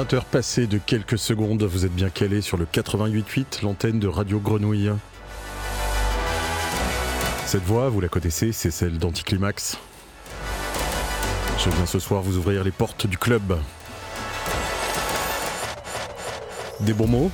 [0.00, 4.08] 20 heures passées de quelques secondes, vous êtes bien calé sur le 88.8, l'antenne de
[4.08, 4.92] Radio Grenouille.
[7.44, 9.76] Cette voix, vous la connaissez, c'est celle d'Anticlimax.
[11.58, 13.58] Je viens ce soir vous ouvrir les portes du club.
[16.80, 17.30] Des bons mots,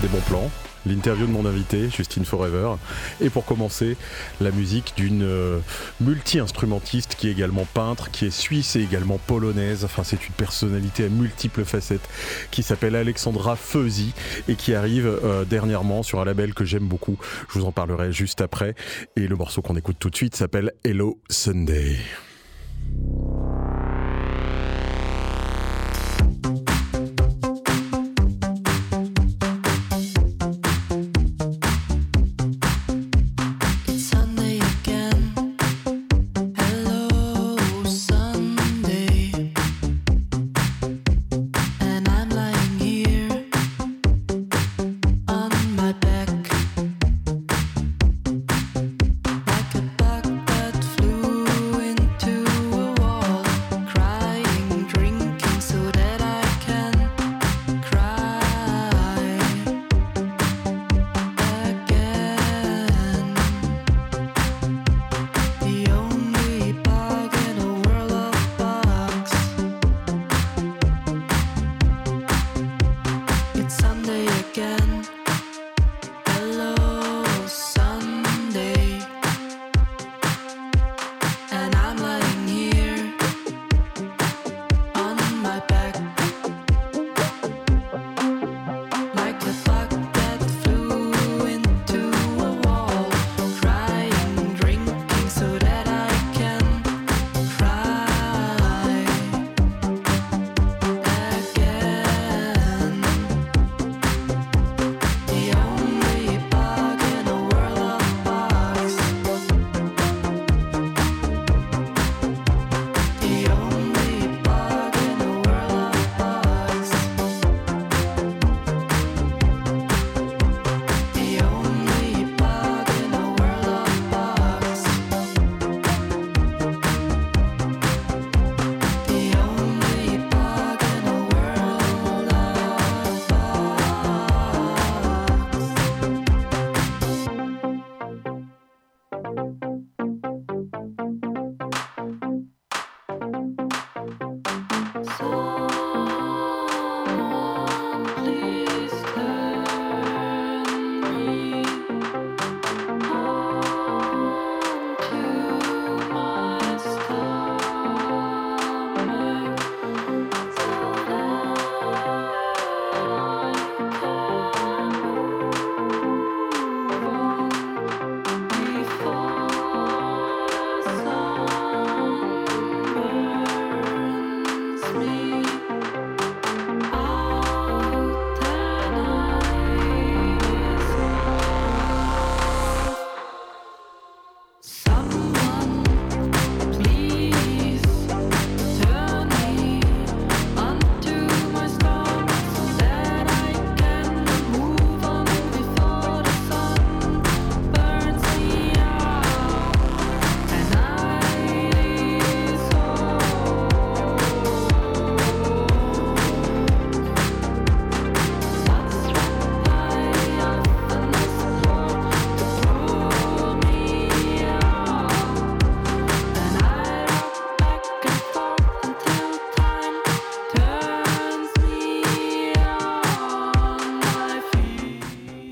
[0.00, 0.50] des bons plans,
[0.86, 2.74] l'interview de mon invité, Justine Forever.
[3.20, 3.96] Et pour commencer,
[4.40, 5.58] la musique d'une euh,
[6.00, 9.84] multi-instrumentiste qui est également peintre, qui est suisse et également polonaise.
[9.84, 12.08] Enfin, c'est une personnalité à multiples facettes
[12.50, 14.12] qui s'appelle Alexandra Feuzy
[14.48, 17.18] et qui arrive euh, dernièrement sur un label que j'aime beaucoup.
[17.48, 18.74] Je vous en parlerai juste après.
[19.16, 21.96] Et le morceau qu'on écoute tout de suite s'appelle Hello Sunday.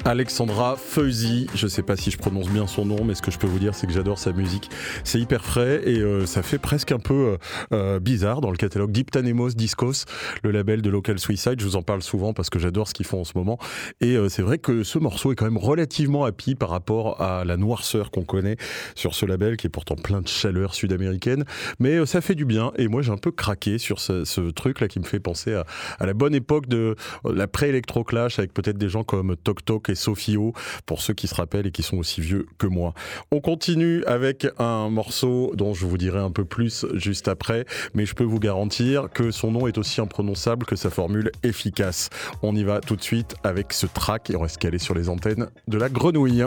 [0.07, 3.39] Alexandra Feuzy, je sais pas si je prononce bien son nom, mais ce que je
[3.39, 4.71] peux vous dire, c'est que j'adore sa musique.
[5.03, 7.37] C'est hyper frais et euh, ça fait presque un peu euh,
[7.73, 10.05] euh, bizarre dans le catalogue Diptanemos Discos,
[10.45, 11.59] le label de Local Suicide.
[11.59, 13.59] Je vous en parle souvent parce que j'adore ce qu'ils font en ce moment.
[14.01, 17.57] Et c'est vrai que ce morceau est quand même relativement happy par rapport à la
[17.57, 18.59] noirceur qu'on connaît
[18.95, 21.45] sur ce label, qui est pourtant plein de chaleur sud-américaine.
[21.81, 24.87] Mais ça fait du bien et moi j'ai un peu craqué sur ce, truc là
[24.87, 25.67] qui me fait penser à,
[25.99, 26.95] à la bonne époque de
[27.25, 30.53] la pré-électro-clash avec peut-être des gens comme Tok Tok et Sophio,
[30.87, 32.95] pour ceux qui se rappellent et qui sont aussi vieux que moi.
[33.33, 37.65] On continue avec un morceau dont je vous dirai un peu plus juste après,
[37.95, 42.11] mais je peux vous garantir que son nom est aussi imprononçable que sa formule efficace.
[42.43, 45.09] On y va tout de suite avec ce track et on reste calé sur les
[45.09, 46.45] antennes de la grenouille.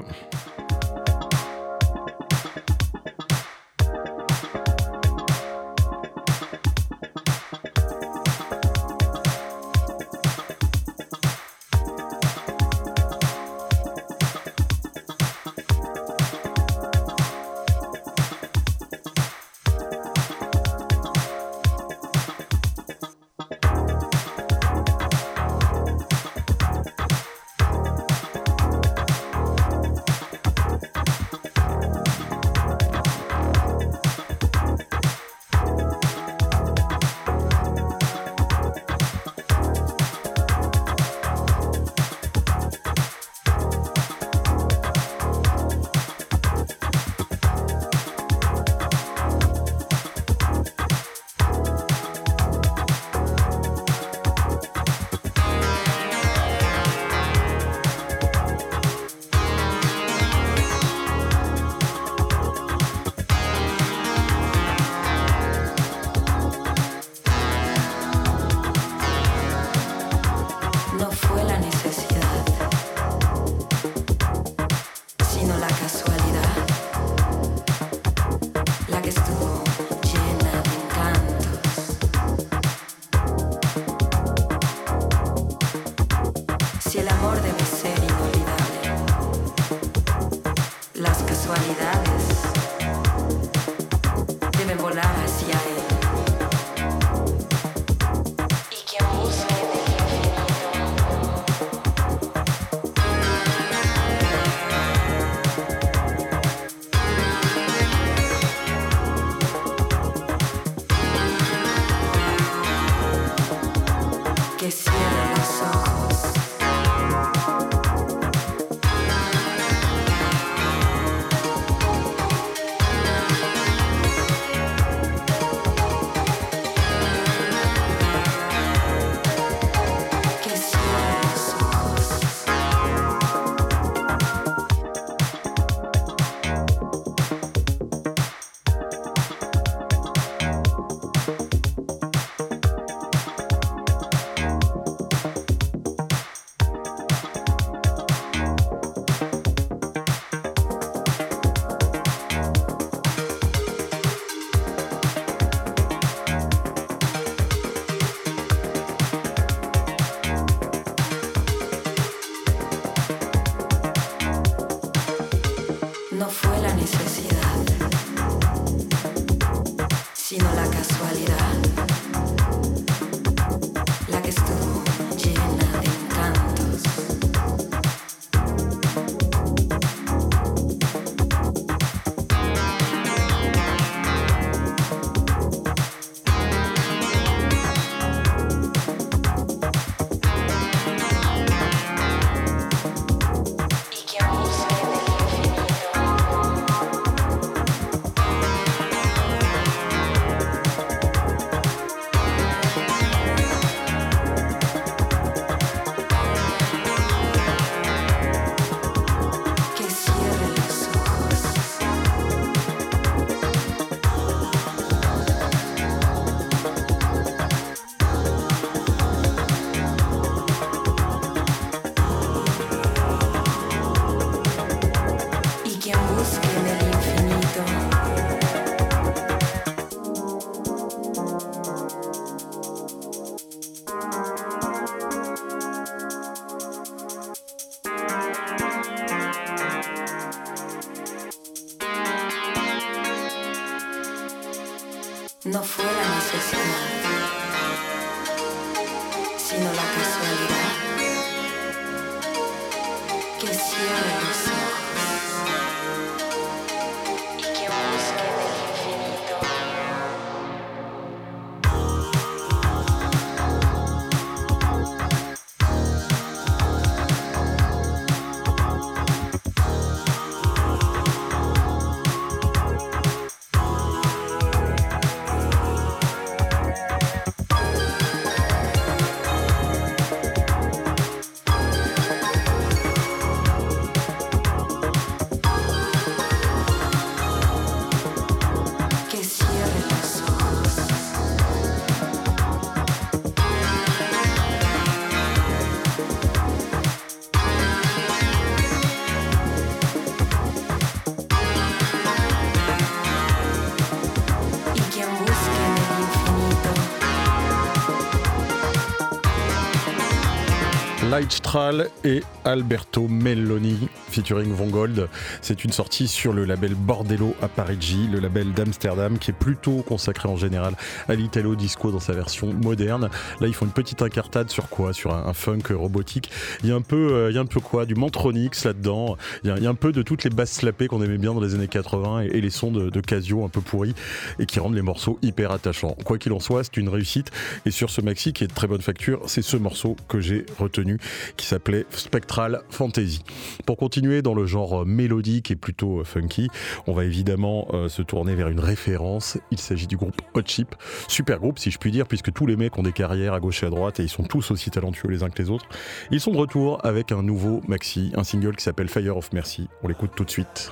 [312.03, 313.87] Et Alberto Melloni
[314.19, 315.07] featuring Von Gold.
[315.41, 319.81] C'est une sortie sur le label Bordello à Parigi, le label d'Amsterdam qui est plutôt
[319.81, 320.73] consacré en général
[321.07, 323.09] à l'italo disco dans sa version moderne.
[323.39, 324.91] Là, ils font une petite incartade sur quoi?
[324.91, 326.31] Sur un, funk robotique.
[326.63, 327.85] Il y a un peu, euh, il y a un peu quoi?
[327.85, 329.15] Du Mantronix là-dedans.
[329.45, 331.55] Il, y a un peu de toutes les basses slappées qu'on aimait bien dans les
[331.55, 333.95] années 80 et, les sons de, de, Casio un peu pourris
[334.37, 335.95] et qui rendent les morceaux hyper attachants.
[336.03, 337.31] Quoi qu'il en soit, c'est une réussite.
[337.65, 340.45] Et sur ce maxi qui est de très bonne facture, c'est ce morceau que j'ai
[340.57, 340.97] retenu
[341.37, 343.23] qui s'appelait Spectral Fantasy.
[343.65, 346.49] Pour continuer dans le genre mélodique et plutôt funky,
[346.87, 349.37] on va évidemment euh, se tourner vers une référence.
[349.51, 350.75] Il s'agit du groupe Hot Chip,
[351.07, 353.63] super groupe si je puis dire, puisque tous les mecs ont des carrières à gauche
[353.63, 355.65] et à droite et ils sont tous aussi talentueux les uns que les autres.
[356.11, 359.67] Ils sont de retour avec un nouveau maxi, un single qui s'appelle Fire of Mercy.
[359.83, 360.71] On l'écoute tout de suite.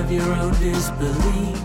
[0.00, 1.60] of your own disbelief.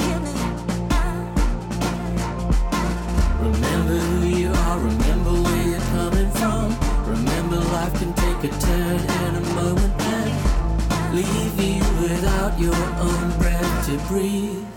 [3.39, 6.75] Remember who you are, remember where you're coming from.
[7.07, 13.37] Remember life can take a turn in a moment and leave you without your own
[13.39, 14.74] breath to breathe.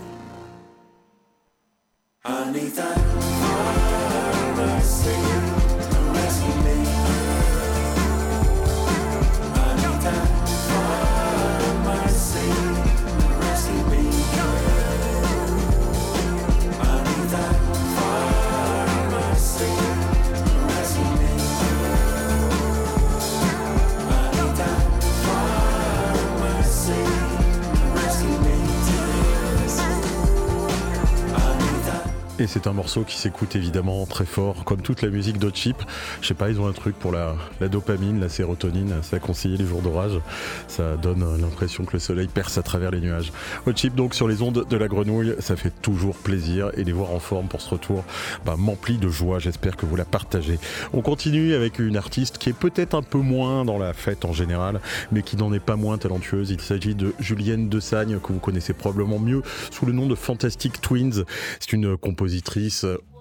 [32.97, 35.77] Qui s'écoute évidemment très fort, comme toute la musique d'Hot Chip.
[36.21, 37.35] Je sais pas, ils ont un truc pour la,
[37.69, 40.19] dopamine, la sérotonine, ça conseillé les jours d'orage.
[40.67, 43.31] Ça donne l'impression que le soleil perce à travers les nuages.
[43.67, 46.91] Hot Chip donc sur les ondes de la grenouille, ça fait toujours plaisir et les
[46.91, 48.03] voir en forme pour ce retour
[48.43, 49.37] bah, m'emplit de joie.
[49.37, 50.57] J'espère que vous la partagez.
[50.93, 54.33] On continue avec une artiste qui est peut-être un peu moins dans la fête en
[54.33, 54.81] général,
[55.11, 56.49] mais qui n'en est pas moins talentueuse.
[56.49, 60.81] Il s'agit de Julienne Desagne, que vous connaissez probablement mieux sous le nom de Fantastic
[60.81, 61.25] Twins.
[61.59, 62.39] C'est une composition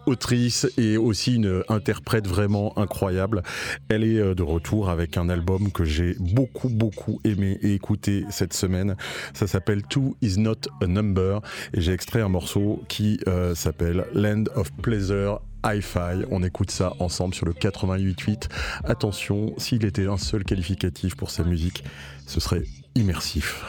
[0.08, 3.42] autrice et aussi une interprète vraiment incroyable.
[3.88, 8.24] Elle est euh, de retour avec un album que j'ai beaucoup beaucoup aimé et écouté
[8.30, 8.96] cette semaine.
[9.34, 11.40] Ça s'appelle Two is not a number
[11.74, 16.24] et j'ai extrait un morceau qui euh, s'appelle Land of Pleasure Hi-Fi.
[16.30, 18.48] On écoute ça ensemble sur le 88.8.
[18.84, 21.84] Attention, s'il était un seul qualificatif pour sa musique,
[22.26, 22.62] ce serait
[22.94, 23.64] immersif.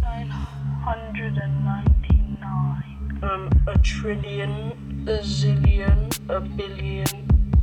[0.00, 2.01] 999.
[3.22, 4.50] From a trillion,
[5.06, 7.06] a zillion, a billion.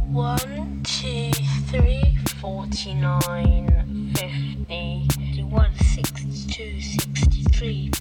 [0.08, 1.32] One, two,
[1.68, 7.92] three, forty-nine, fifty, one, sixty-two, sixty-three,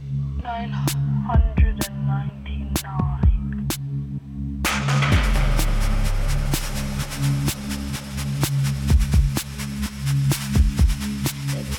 [0.44, 3.68] nine hundred and ninety-nine.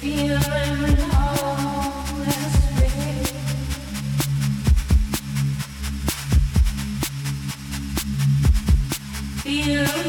[0.01, 1.18] feeling
[9.49, 10.08] feel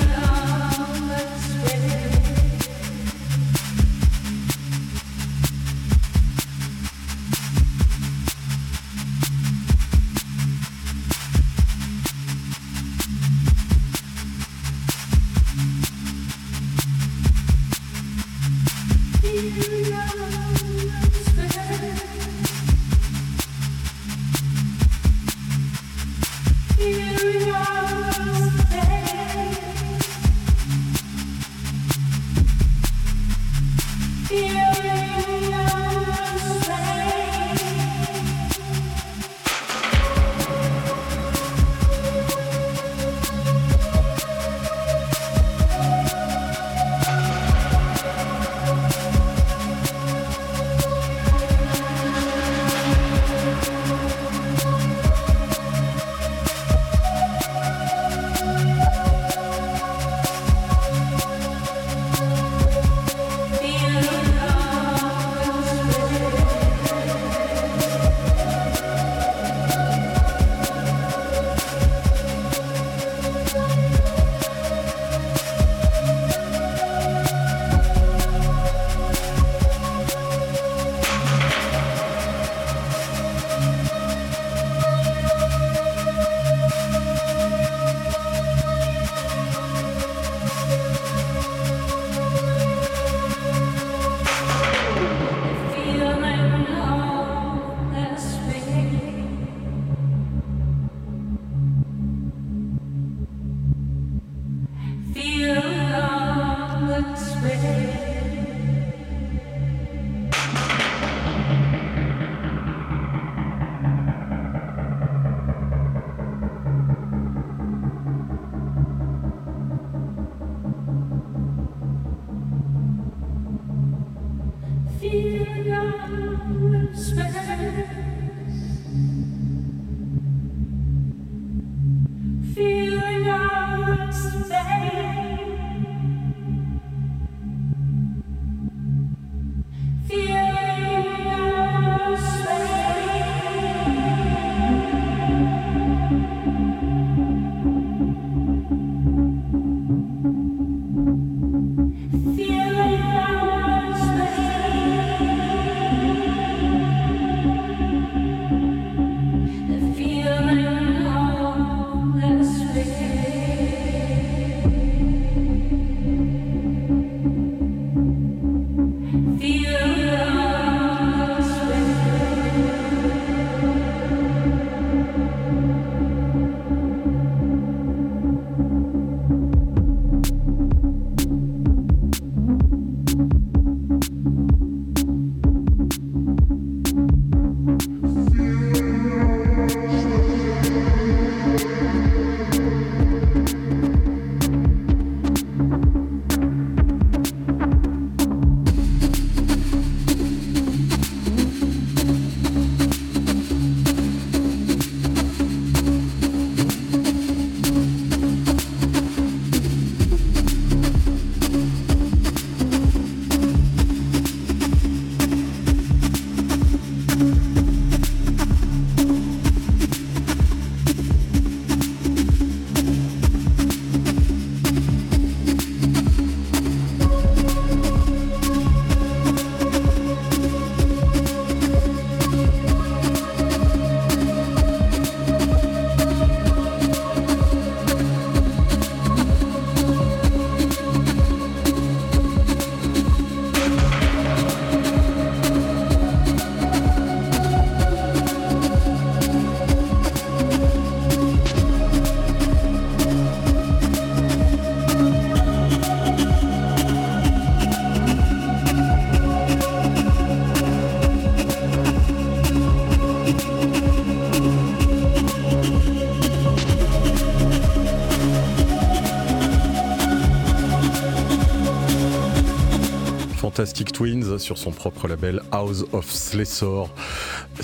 [273.60, 276.88] Fantastic Twins sur son propre label House of Slessor.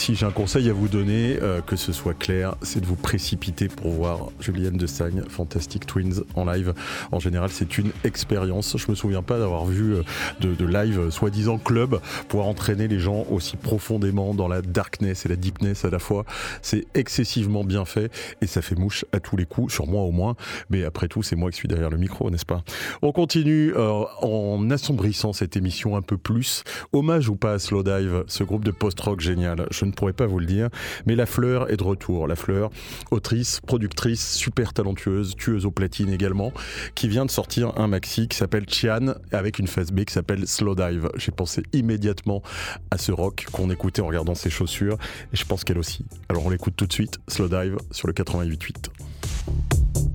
[0.07, 2.95] Si j'ai un conseil à vous donner, euh, que ce soit clair, c'est de vous
[2.95, 6.75] précipiter pour voir Julianne de Sagne, Fantastic Twins en live.
[7.11, 8.77] En général, c'est une expérience.
[8.79, 10.03] Je me souviens pas d'avoir vu euh,
[10.39, 15.29] de, live euh, soi-disant club pouvoir entraîner les gens aussi profondément dans la darkness et
[15.29, 16.25] la deepness à la fois.
[16.63, 20.13] C'est excessivement bien fait et ça fait mouche à tous les coups, sur moi au
[20.13, 20.37] moins.
[20.71, 22.63] Mais après tout, c'est moi qui suis derrière le micro, n'est-ce pas?
[23.03, 26.63] On continue en assombrissant cette émission un peu plus.
[26.93, 29.67] Hommage ou pas à Slowdive, ce groupe de post-rock génial.
[29.73, 30.69] Je ne pourrais pas vous le dire,
[31.07, 32.29] mais La Fleur est de retour.
[32.29, 32.71] La Fleur,
[33.11, 36.53] autrice, productrice, super talentueuse, tueuse au platine également,
[36.95, 40.47] qui vient de sortir un maxi qui s'appelle Chian avec une phase B qui s'appelle
[40.47, 41.11] Slowdive.
[41.17, 42.43] J'ai pensé immédiatement
[42.91, 44.99] à ce rock qu'on écoutait en regardant ses chaussures
[45.33, 46.05] et je pense qu'elle aussi.
[46.29, 50.06] Alors on l'écoute tout de suite, Slowdive sur le 88.8.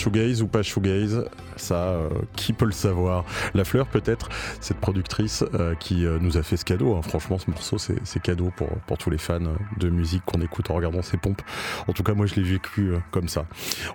[0.00, 1.24] shoegaze ou pas shoegaze,
[1.56, 3.24] ça, euh, qui peut le savoir?
[3.54, 4.28] La Fleur, peut-être,
[4.60, 6.96] cette productrice euh, qui euh, nous a fait ce cadeau.
[6.96, 7.02] hein.
[7.02, 9.38] Franchement, ce morceau, c'est cadeau pour, pour tous les fans
[9.78, 11.42] de musique qu'on écoute en regardant ses pompes.
[11.86, 13.46] En tout cas, moi, je l'ai vécu comme ça.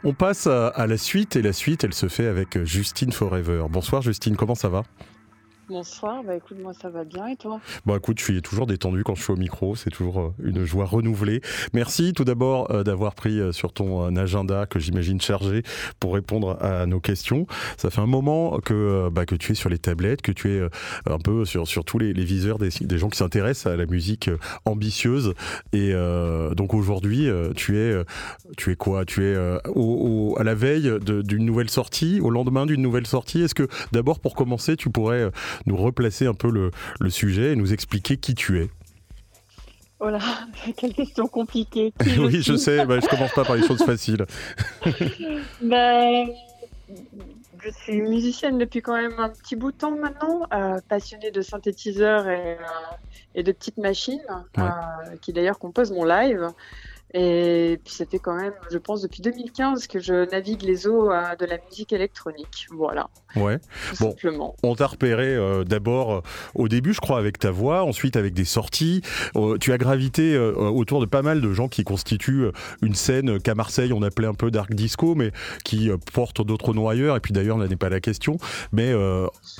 [0.04, 3.66] On passe à la suite, et la suite, elle se fait avec Justine Forever.
[3.70, 4.84] Bonsoir, Justine, comment ça va?
[5.68, 7.60] Bonsoir, bah écoute, moi ça va bien et toi?
[7.88, 9.76] Bon, écoute, je suis toujours détendu quand je suis au micro.
[9.76, 11.42] C'est toujours euh, une joie renouvelée.
[11.74, 15.64] Merci tout d'abord euh, d'avoir pris euh, sur ton agenda que j'imagine chargé
[16.00, 17.48] pour répondre à nos questions.
[17.78, 20.62] Ça fait un moment que, bah, que tu es sur les tablettes, que tu es
[21.08, 24.30] un peu sur, sur tous les, viseurs des, gens qui s'intéressent à la musique
[24.66, 25.34] ambitieuse.
[25.74, 25.94] Et
[26.56, 28.04] donc aujourd'hui, tu es,
[28.58, 29.06] tu es quoi?
[29.06, 33.42] Tu es à la veille d'une nouvelle sortie, au lendemain d'une nouvelle sortie?
[33.42, 35.32] Est-ce que d'abord, pour commencer, tu pourrais
[35.66, 38.70] nous replacer un peu le, le sujet et nous expliquer qui tu es
[40.00, 40.20] Oh là,
[40.78, 41.94] quelle question compliquée.
[42.04, 44.26] Qui Oui, je sais, bah, je commence pas par les choses faciles.
[45.62, 46.28] Ben,
[47.64, 51.42] je suis musicienne depuis quand même un petit bout de temps maintenant, euh, passionnée de
[51.42, 54.22] synthétiseurs et, euh, et de petites machines,
[54.58, 54.64] Ouais.
[54.64, 56.48] euh, qui d'ailleurs composent mon live.
[57.18, 61.08] Et puis ça fait quand même, je pense, depuis 2015 que je navigue les eaux
[61.40, 62.68] de la musique électronique.
[62.72, 63.60] Voilà, Ouais.
[63.60, 64.10] tout Bon.
[64.12, 64.56] simplement.
[64.64, 66.22] On t'a repéré euh, d'abord euh,
[66.56, 69.02] au début, je crois, avec ta voix, ensuite avec des sorties.
[69.38, 72.48] Euh, tu as gravité euh, autour de pas mal de gens qui constituent
[72.82, 75.32] une scène qu'à Marseille on appelait un peu dark disco, mais
[75.64, 77.16] qui porte d'autres noms ailleurs.
[77.16, 78.38] Et puis d'ailleurs, là n'est pas la question.
[78.74, 78.94] Mais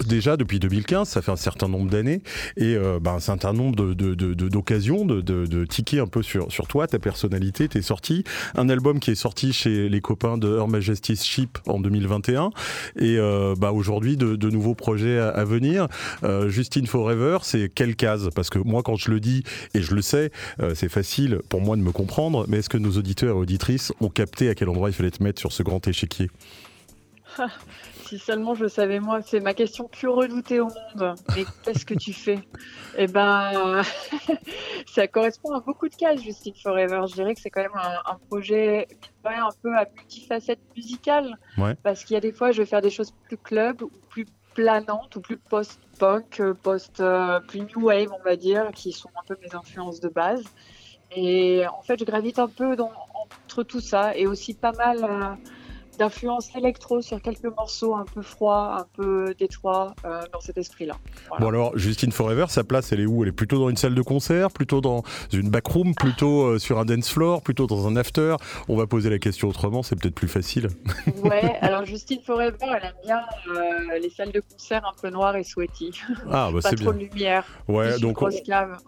[0.06, 2.22] déjà depuis 2015, ça fait un certain nombre d'années
[2.58, 6.22] et ben, un certain nombre de- de- de- de- d'occasions de, de, tiquer un peu
[6.22, 8.24] sur, sur toi, ta personnalité, tes sorties.
[8.56, 12.52] Un album qui est sorti chez les copains de Her Majesty's Ship en 2021
[12.98, 15.88] et euh, bah, aujourd'hui de, nouveaux projets à, à venir.
[16.24, 19.96] Euh, Justine Forever, c'est quelle case Parce que moi, quand je le dis et je
[19.96, 20.32] le sais,
[20.62, 22.46] euh, c'est facile pour moi de me comprendre.
[22.48, 25.24] Mais est-ce que nos auditeurs et auditrices ont capté à quel endroit il fallait te
[25.24, 26.30] mettre sur ce grand échiquier?
[28.08, 31.16] Si seulement je savais moi, c'est ma question plus redoutée au monde.
[31.36, 32.40] Mais qu'est-ce que tu fais?
[32.98, 33.82] Eh ben,
[34.88, 37.02] ça correspond à beaucoup de cases, Justine Forever.
[37.10, 38.88] Je dirais que c'est quand même un, un projet
[39.26, 41.38] ouais, un peu à multifacette musicale.
[41.58, 41.76] Ouais.
[41.84, 44.26] Parce qu'il y a des fois, je vais faire des choses plus club, ou plus
[44.54, 49.10] planantes, ou plus post-punk, euh, post, euh, plus new wave, on va dire, qui sont
[49.16, 50.44] un peu mes influences de base.
[51.16, 55.04] Et en fait, je gravite un peu dans, entre tout ça et aussi pas mal.
[55.04, 55.34] euh,
[55.98, 60.96] d'influence électro sur quelques morceaux un peu froids, un peu détroits euh, dans cet esprit-là.
[61.30, 61.42] Voilà.
[61.44, 63.24] Bon alors, Justine Forever, sa place, elle est où?
[63.24, 66.80] Elle est plutôt dans une salle de concert, plutôt dans une backroom, plutôt euh, sur
[66.80, 68.36] un dance floor, plutôt dans un after?
[68.68, 70.68] On va poser la question autrement, c'est peut-être plus facile.
[71.24, 73.22] Ouais, alors Justine Forever, elle aime bien
[73.56, 75.92] euh, les salles de concert un peu noires et sweaty.
[76.32, 77.06] Ah, bah Pas c'est trop bien.
[77.08, 77.46] de lumière.
[77.68, 78.22] Ouais, donc.
[78.22, 78.26] On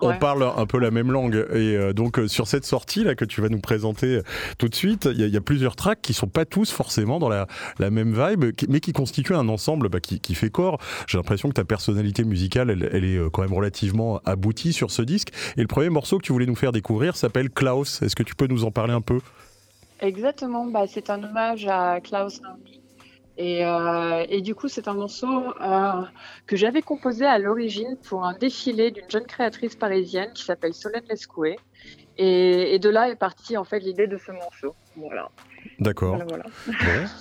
[0.07, 0.17] Ouais.
[0.19, 1.47] parle un peu la même langue.
[1.53, 4.21] Et donc, sur cette sortie là que tu vas nous présenter
[4.57, 7.29] tout de suite, il y, y a plusieurs tracks qui sont pas tous forcément dans
[7.29, 7.47] la,
[7.89, 10.79] même vibe, mais qui constituent un ensemble bah, qui, fait corps.
[11.07, 15.01] J'ai l'impression que ta personnalité musicale, elle, est euh, quand même relativement aboutie sur ce
[15.01, 15.29] disque.
[15.57, 18.01] Et le premier morceau que tu voulais nous faire découvrir s'appelle Klaus.
[18.01, 19.19] Est-ce que tu peux nous en parler un peu?
[19.99, 22.41] Exactement, bah, c'est un hommage à Klaus
[23.39, 25.27] euh, et du coup, c'est un morceau
[25.61, 26.03] euh,
[26.47, 31.03] que j'avais composé à l'origine pour un défilé d'une jeune créatrice parisienne qui s'appelle Solène
[31.09, 31.57] Lescoué.
[32.17, 34.75] Et, et de là est partie en fait l'idée de ce morceau.
[34.95, 35.29] Voilà.
[35.79, 36.17] D'accord.
[36.27, 36.45] voilà.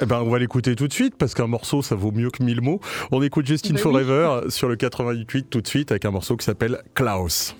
[0.00, 2.42] Eh ben, on va l'écouter tout de suite parce qu'un morceau, ça vaut mieux que
[2.42, 2.80] mille mots.
[3.12, 3.92] On écoute Justine Bah oui.
[4.04, 6.82] Forever sur le 88 tout de suite avec un morceau qui s'appelle.
[6.94, 7.54] Klaus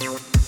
[0.00, 0.39] You.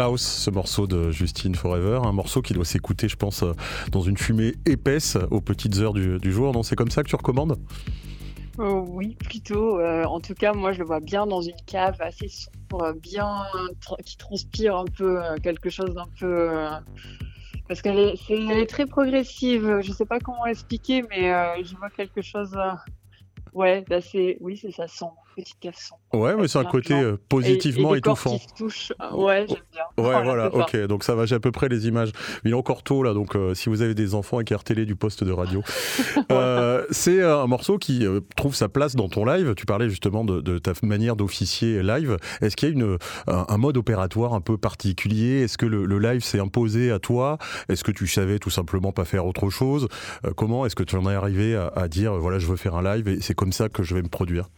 [0.00, 3.52] Klaus, ce morceau de Justine Forever, un morceau qui doit s'écouter, je pense, euh,
[3.92, 6.54] dans une fumée épaisse aux petites heures du, jour.
[6.54, 7.58] Non, c'est comme ça que tu recommandes?
[8.58, 9.78] Euh, oui, plutôt.
[9.78, 13.28] Euh, en tout cas, moi, je le vois bien dans une cave assez sombre, bien
[14.06, 16.48] qui transpire un peu, quelque chose d'un peu.
[17.68, 19.80] parce qu'elle est, très progressive.
[19.82, 21.30] Je sais pas comment expliquer, mais
[21.62, 22.56] je vois quelque chose.
[23.52, 24.38] ouais, d'assez.
[24.40, 26.00] Oui, c'est ça, sombre, petite sombre.
[26.24, 28.36] Ouais, mais c'est un côté euh, Et- positivement et étouffant.
[28.38, 28.92] qui se touchent.
[29.00, 30.04] Euh, Ouais, j'aime bien.
[30.04, 32.10] Ouais, voilà, ok, donc ça va, j'ai à peu près les images.
[32.44, 35.24] Il est encore tôt là, donc euh, si vous avez des enfants, écartez-les du poste
[35.24, 35.62] de radio.
[36.30, 39.54] Euh, c'est un morceau qui euh, trouve sa place dans ton live.
[39.56, 42.16] Tu parlais justement de, de ta manière d'officier live.
[42.40, 45.42] Est-ce qu'il y a une, un, un mode opératoire un peu particulier?
[45.42, 47.38] Est-ce que le, le live s'est imposé à toi?
[47.68, 49.88] Est-ce que tu savais tout simplement pas faire autre chose?
[50.36, 52.82] Comment est-ce que tu en es arrivé à, à dire voilà, je veux faire un
[52.94, 54.48] live et c'est comme ça que je vais me produire?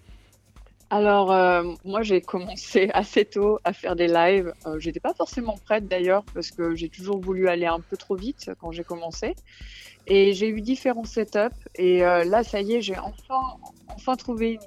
[0.95, 4.53] Alors, euh, moi, j'ai commencé assez tôt à faire des lives.
[4.66, 8.14] Euh, j'étais pas forcément prête d'ailleurs, parce que j'ai toujours voulu aller un peu trop
[8.14, 9.34] vite quand j'ai commencé.
[10.07, 11.57] Et j'ai eu différents setups.
[11.76, 13.40] Et euh, là, ça y est, j'ai enfin,
[13.88, 14.59] enfin trouvé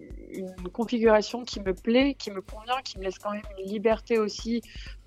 [0.00, 3.70] une, une configuration qui me plaît, qui me convient, qui me laisse quand même une
[3.70, 4.62] liberté aussi,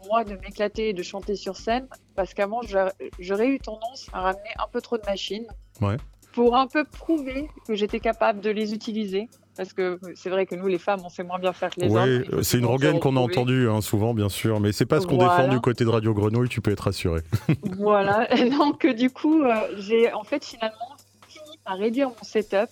[0.07, 1.89] moi, de m'éclater et de chanter sur scène.
[2.16, 5.47] Parce qu'avant, j'a- j'aurais eu tendance à ramener un peu trop de machines.
[5.82, 5.97] Ouais.
[6.32, 9.28] Pour un peu prouver que j'étais capable de les utiliser.
[9.56, 11.88] Parce que c'est vrai que nous, les femmes, on sait moins bien faire que les
[11.88, 12.24] Oui, hommes.
[12.26, 15.06] Faut c'est une rengaine qu'on a entendue hein, souvent, bien sûr, mais c'est pas ce
[15.08, 15.38] qu'on Voilà.
[15.38, 17.22] défend du côté de Radio Grenouille, tu peux être rassuré.
[17.78, 18.28] Voilà.
[18.58, 20.95] Donc, du coup, euh, j'ai en fait finalement
[21.28, 22.70] fini par réduire mon setup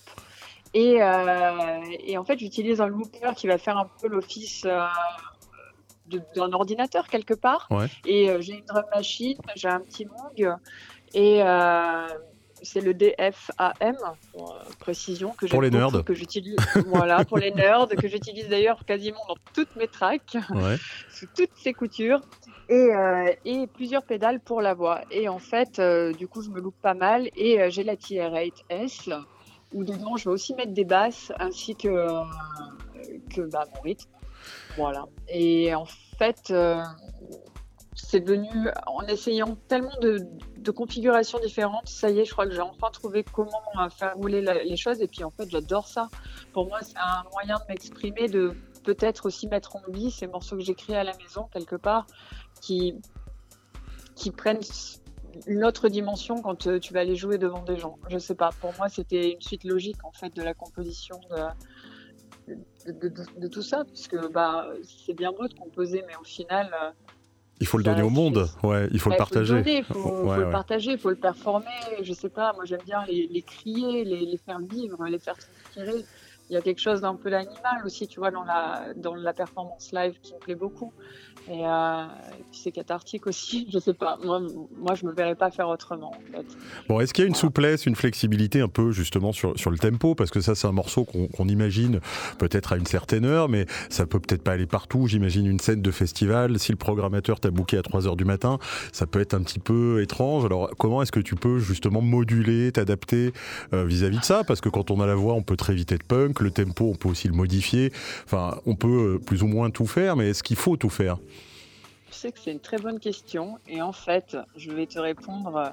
[0.74, 4.86] Et, euh, et en fait, j'utilise un looper qui va faire un peu l'office euh,
[6.34, 7.68] d'un ordinateur quelque part.
[7.70, 7.86] Ouais.
[8.06, 10.54] Et euh, j'ai une drum machine, j'ai un petit Moog
[11.14, 12.06] et euh,
[12.62, 13.96] c'est le DFAM,
[14.32, 16.04] pour, euh, précision, que Pour les beaucoup, nerds.
[16.04, 16.56] que j'utilise,
[16.86, 20.76] voilà, pour les nerds, que j'utilise d'ailleurs quasiment dans toutes mes tracks Ouais.
[21.10, 22.20] sous toutes ses coutures
[22.68, 25.00] et, euh, et plusieurs pédales pour la voix.
[25.10, 29.12] Et en fait, euh, du coup, je me loupe pas mal et j'ai la TR-8S
[29.74, 31.88] où dedans, je vais aussi mettre des basses ainsi que,
[33.34, 34.08] que bah, mon rythme.
[34.76, 35.06] Voilà.
[35.28, 35.86] Et en
[36.18, 36.52] fait,
[37.94, 38.48] c'est venu
[38.86, 40.26] en essayant tellement de,
[40.70, 41.88] configurations différentes.
[41.88, 45.02] Ça y est, je crois que j'ai enfin trouvé comment euh, faire rouler les choses.
[45.02, 46.08] Et puis en fait, j'adore ça.
[46.52, 50.56] Pour moi, c'est un moyen de m'exprimer, de peut-être aussi mettre en vie ces morceaux
[50.56, 52.06] que j'écris à la maison quelque part,
[52.60, 52.94] qui,
[54.14, 54.60] qui prennent
[55.46, 57.98] une autre dimension quand euh, tu vas les jouer devant des gens.
[58.08, 58.50] Je sais pas.
[58.60, 61.20] Pour moi, c'était une suite logique en fait de la composition
[62.46, 66.90] de, tout ça, parce que bah, c'est bien beau de composer, mais au final, euh,
[67.62, 68.48] Il faut le Ça donner au monde.
[68.64, 69.52] Ouais, il faut le partager.
[69.52, 71.66] Faut le, donner, faut, le partager, il faut le performer.
[72.02, 75.36] Je sais pas, moi j'aime bien les, les crier, les, les faire vivre, les faire
[75.36, 76.04] s'inspirer.
[76.52, 79.32] Il y a quelque chose d'un peu d'animal aussi, tu vois, dans la, dans la
[79.32, 80.92] performance live qui me plaît beaucoup.
[81.48, 82.04] Et, euh,
[82.38, 84.18] et puis c'est cathartique aussi, je sais pas.
[84.22, 84.42] Moi,
[84.76, 86.12] moi je me verrais pas faire autrement.
[86.90, 89.78] Bon, est-ce qu'il y a une souplesse, une flexibilité un peu justement sur, sur le
[89.78, 90.14] tempo?
[90.14, 92.00] Parce que ça, c'est un morceau qu'on imagine
[92.36, 95.06] peut-être à une certaine heure, mais ça peut peut-être pas aller partout.
[95.06, 96.58] J'imagine une scène de festival.
[96.58, 98.58] Si le programmateur t'a booké à 3 heures du matin,
[98.92, 100.44] ça peut être un petit peu étrange.
[100.44, 103.32] Alors, comment est-ce que tu peux justement moduler, t'adapter
[103.72, 104.44] euh, vis-à-vis de ça?
[104.44, 106.41] Parce que quand on a la voix, on peut très vite être punk.
[106.42, 107.92] Le tempo, on peut aussi le modifier.
[108.24, 111.18] Enfin, on peut euh, plus ou moins tout faire, mais est-ce qu'il faut tout faire?
[112.10, 113.58] Je sais que c'est une très bonne question.
[113.68, 115.72] Et en fait, je vais te répondre.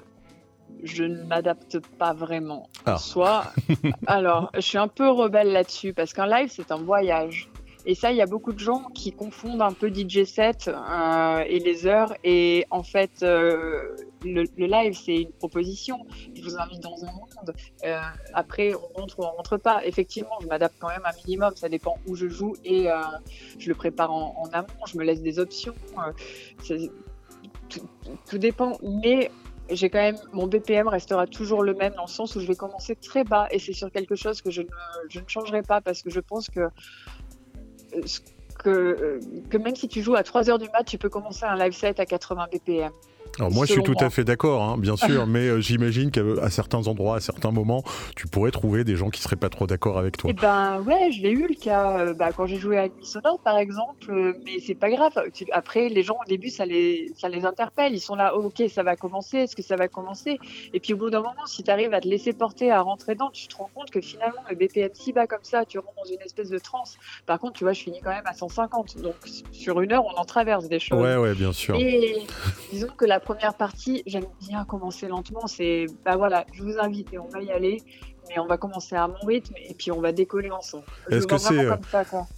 [0.84, 2.68] Je ne m'adapte pas vraiment.
[2.86, 2.98] Ah.
[2.98, 3.52] Soit,
[4.06, 7.50] alors, je suis un peu rebelle là-dessus parce qu'un live, c'est un voyage.
[7.86, 11.44] Et ça, il y a beaucoup de gens qui confondent un peu DJ set euh,
[11.46, 12.14] et les heures.
[12.24, 16.06] Et en fait, euh, le, le live, c'est une proposition.
[16.34, 17.54] Je vous invite dans un monde.
[17.84, 18.00] Euh,
[18.34, 19.84] après, on rentre ou on rentre pas.
[19.84, 21.54] Effectivement, je m'adapte quand même un minimum.
[21.56, 23.00] Ça dépend où je joue et euh,
[23.58, 24.66] je le prépare en, en amont.
[24.86, 25.74] Je me laisse des options.
[25.98, 26.88] Euh,
[27.68, 27.88] tout,
[28.28, 28.78] tout dépend.
[28.82, 29.30] Mais
[29.70, 32.56] j'ai quand même mon BPM restera toujours le même dans le sens où je vais
[32.56, 34.68] commencer très bas et c'est sur quelque chose que je ne,
[35.08, 36.68] je ne changerai pas parce que je pense que
[38.58, 41.44] que, euh, que même si tu joues à 3 heures du mat, tu peux commencer
[41.44, 42.92] un live set à 80 BPM.
[43.38, 46.22] Alors moi, je suis tout à fait d'accord, hein, bien sûr, mais euh, j'imagine qu'à
[46.42, 47.82] à certains endroits, à certains moments,
[48.16, 50.30] tu pourrais trouver des gens qui seraient pas trop d'accord avec toi.
[50.30, 53.40] Eh ben ouais, je l'ai eu le cas euh, bah, quand j'ai joué à Sonore
[53.40, 55.12] par exemple, euh, mais c'est pas grave.
[55.52, 57.94] Après, les gens au début, ça les, ça les interpelle.
[57.94, 60.38] Ils sont là, oh, ok, ça va commencer, est-ce que ça va commencer?
[60.74, 63.14] Et puis au bout d'un moment, si tu arrives à te laisser porter, à rentrer
[63.14, 65.94] dedans, tu te rends compte que finalement, le BPM si bas comme ça, tu rentres
[65.96, 66.98] dans une espèce de transe.
[67.26, 68.98] Par contre, tu vois, je finis quand même à 150.
[68.98, 69.14] Donc
[69.52, 71.00] sur une heure, on en traverse des choses.
[71.00, 71.76] Ouais, ouais, bien sûr.
[71.76, 72.26] Et
[72.72, 75.46] disons que la première partie, j'aime bien commencer lentement.
[75.46, 77.82] C'est, bah voilà, je vous invite et on va y aller,
[78.30, 80.84] mais on va commencer à mon rythme et puis on va décoller ensemble.
[81.10, 81.74] Est-ce que c'est, euh.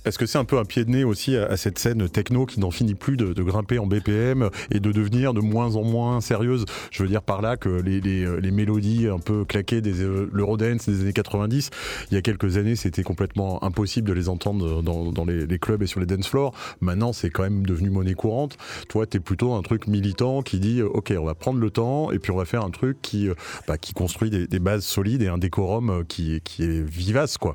[0.05, 2.47] Est-ce que c'est un peu un pied de nez aussi à, à cette scène techno
[2.47, 5.85] qui n'en finit plus de, de grimper en BPM et de devenir de moins en
[5.85, 6.65] moins sérieuse?
[6.91, 10.03] Je veux dire par là que les, les, euh, les mélodies un peu claquées des
[10.03, 11.71] euh, l'Eurodance des années 90,
[12.11, 15.59] il y a quelques années, c'était complètement impossible de les entendre dans, dans les, les
[15.59, 16.55] clubs et sur les dance floors.
[16.81, 18.57] Maintenant, c'est quand même devenu monnaie courante.
[18.89, 21.71] Toi, tu es plutôt un truc militant qui dit euh, OK, on va prendre le
[21.71, 23.29] temps et puis on va faire un truc qui,
[23.69, 27.55] bah, qui construit des, des bases solides et un décorum euh, qui, est vivace, quoi.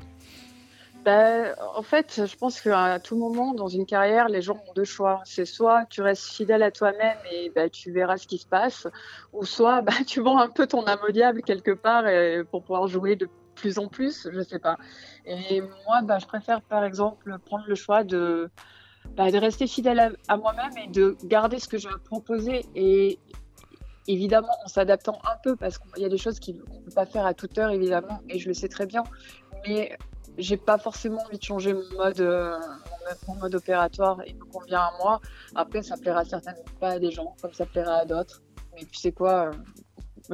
[1.04, 4.84] Bah, en fait, je pense qu'à tout moment dans une carrière, les gens ont deux
[4.84, 5.22] choix.
[5.24, 8.86] C'est soit tu restes fidèle à toi-même et bah, tu verras ce qui se passe,
[9.32, 12.04] ou soit bah, tu vends un peu ton âme au diable quelque part
[12.50, 14.76] pour pouvoir jouer de plus en plus, je sais pas.
[15.24, 18.50] Et moi, je préfère par exemple prendre le choix de,
[19.16, 23.18] de rester fidèle à, à moi-même et de garder ce que je vais proposer et
[24.08, 27.06] évidemment en s'adaptant un peu parce qu'il y a des choses qu'on ne peut pas
[27.06, 29.04] faire à toute heure évidemment et je le sais très bien.
[29.66, 29.96] Mais
[30.38, 32.58] j'ai pas forcément envie de changer mon mode, euh,
[33.26, 34.20] mon mode opératoire.
[34.26, 35.20] Il me convient à moi.
[35.54, 38.42] Après, ça plaira certainement pas à des gens, comme ça plaira à d'autres.
[38.74, 39.52] Mais tu sais quoi, euh,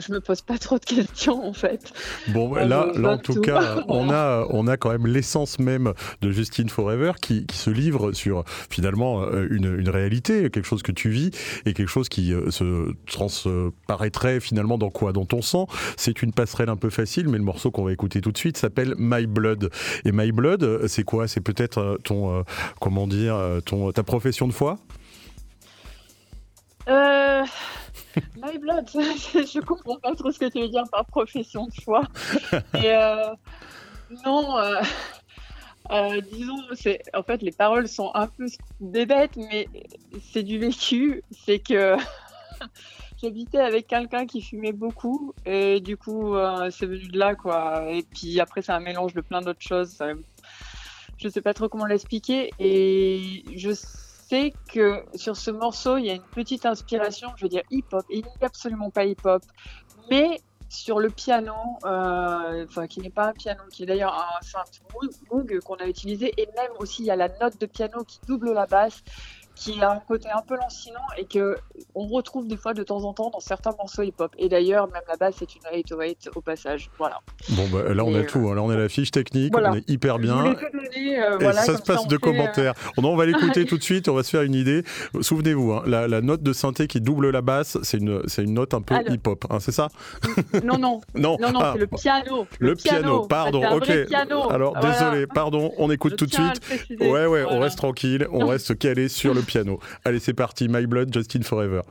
[0.01, 1.92] je me pose pas trop de questions en fait.
[2.28, 3.40] Bon, là, en tout tout.
[3.40, 7.70] cas, on a, on a quand même l'essence même de Justine Forever qui, qui se
[7.70, 11.30] livre sur finalement euh, une, une réalité, quelque chose que tu vis
[11.66, 15.12] et quelque chose qui euh, se transparaîtrait finalement dans quoi?
[15.12, 15.66] Dans ton sang.
[15.97, 18.57] C'est une passerelle un peu facile, mais le morceau qu'on va écouter tout de suite
[18.57, 19.70] s'appelle My Blood.
[20.05, 21.28] Et My Blood, c'est quoi?
[21.28, 22.42] C'est peut-être euh, ton, euh,
[22.80, 24.78] comment dire, ton, ta profession de foi?
[26.88, 27.45] Euh...
[28.36, 32.78] My blood, je comprends pas trop ce que tu veux dire par profession de.
[32.78, 33.34] Et, euh,
[34.24, 34.80] Non, euh,
[35.90, 36.58] euh, disons,
[37.14, 38.46] en fait les paroles sont un peu
[38.80, 39.68] des bêtes, mais
[40.32, 41.22] c'est du vécu.
[41.44, 41.96] C'est que
[43.22, 46.36] j'habitais avec quelqu'un qui fumait beaucoup et du coup
[46.70, 47.84] c'est venu de là quoi.
[47.90, 49.98] Et puis après c'est un mélange de plein d'autres choses.
[51.16, 54.13] Je sais pas trop comment l'expliquer et je sais
[54.72, 58.05] que sur ce morceau il y a une petite inspiration, je veux dire hip-hop.
[58.11, 59.43] Il n'est absolument pas hip-hop,
[60.11, 61.55] mais sur le piano,
[61.85, 64.82] euh, enfin qui n'est pas un piano, qui est d'ailleurs un synth
[65.30, 68.18] Moog qu'on a utilisé, et même aussi il y a la note de piano qui
[68.26, 69.03] double la basse,
[69.55, 71.57] qui a un côté un peu lancinant et que
[71.94, 74.32] on retrouve des fois de temps en temps dans certains morceaux hip-hop.
[74.38, 76.90] Et d'ailleurs même la basse c'est une 808 au passage.
[76.98, 77.20] Voilà.
[77.50, 78.48] Bon, bah, là, on Et, a euh, tout.
[78.48, 78.55] hein.
[78.55, 79.70] Là, on a la fiche technique, voilà.
[79.72, 80.42] on est hyper bien.
[80.42, 82.74] donner, euh, Et voilà, ça se passe de fait, euh, commentaires.
[82.96, 84.82] On, on va l'écouter tout de suite, on va se faire une idée.
[85.20, 88.55] Souvenez-vous, hein, la, la note de synthé qui double la basse, c'est une, c'est une
[88.55, 89.88] note un peu hip-hop, hein, c'est ça?
[90.64, 92.46] Non non Non, non non ah, c'est le piano.
[92.59, 94.07] le piano, pardon, ok.
[94.07, 94.50] piano.
[94.50, 94.90] Alors, Voilà.
[94.98, 97.00] désolé, pardon, on écoute Je tout de suite.
[97.00, 99.80] Ouais, ouais, on reste tranquille, on reste calé sur le piano.
[100.05, 101.82] Allez, c'est parti, My Blood, Justin Forever.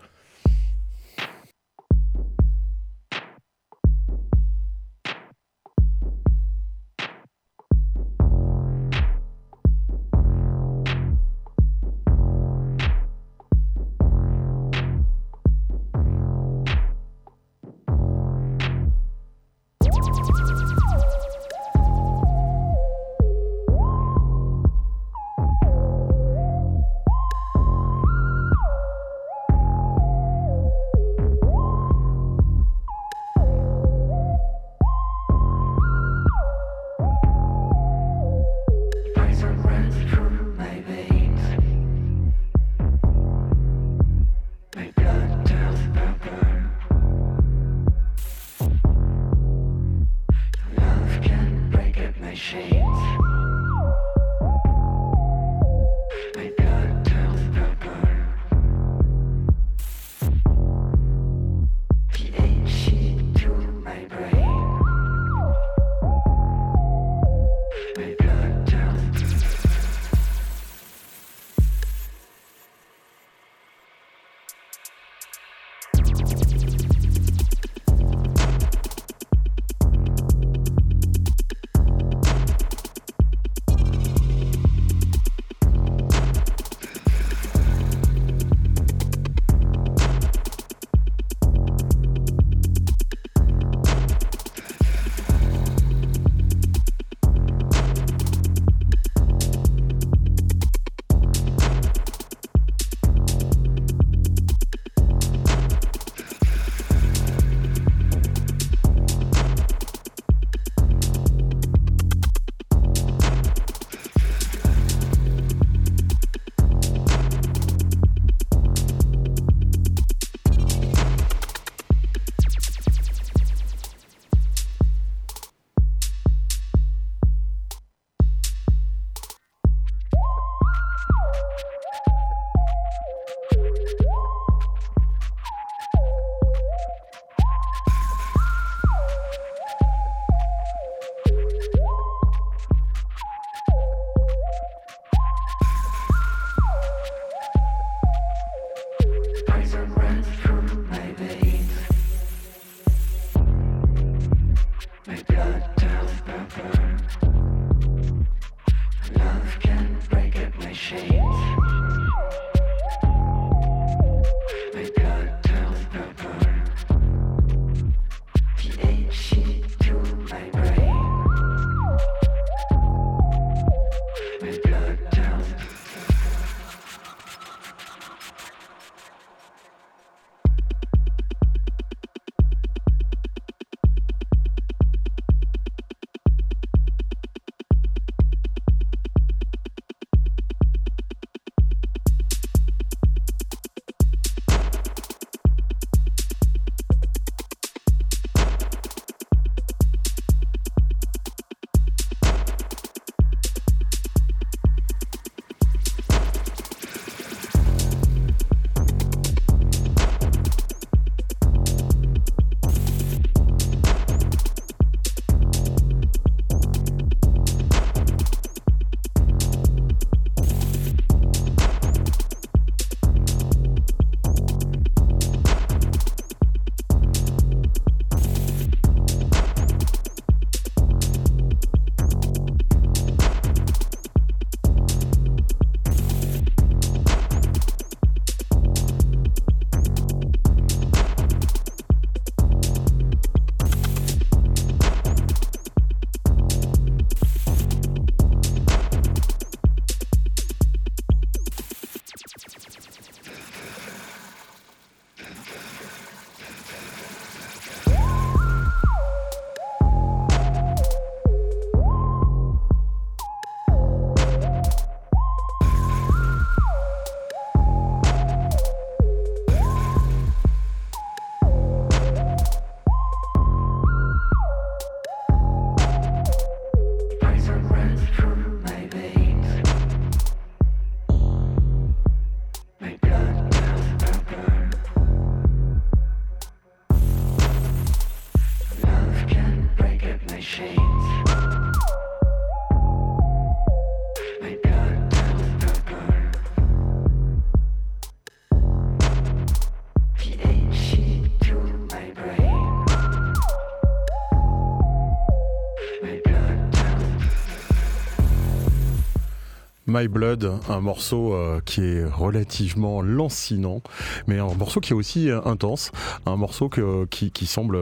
[309.93, 313.83] My Blood, un morceau euh, qui est relativement lancinant,
[314.25, 315.91] mais un morceau qui est aussi euh, intense,
[316.25, 317.77] un morceau qui, semble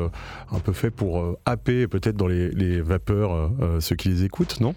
[0.51, 3.49] un peu fait pour euh, happer peut-être dans les vapeurs
[3.79, 4.75] ceux qui les écoutent, non?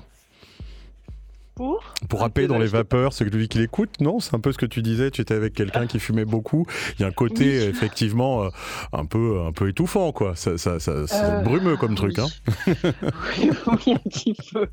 [2.17, 4.21] Pour dans les vapeurs, c'est lui qui l'écoute, non?
[4.21, 6.67] C'est un peu ce que tu disais, tu étais avec quelqu'un qui fumait beaucoup.
[6.99, 8.49] Il y a un côté, effectivement, euh,
[8.93, 10.37] un, peu, un peu étouffant, quoi.
[10.37, 12.27] Ça, ça, ça c'est euh, brumeux comme truc, hein
[12.67, 14.67] oui, oui, un petit peu.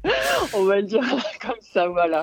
[0.53, 1.01] On va le dire
[1.41, 2.21] comme ça, voilà.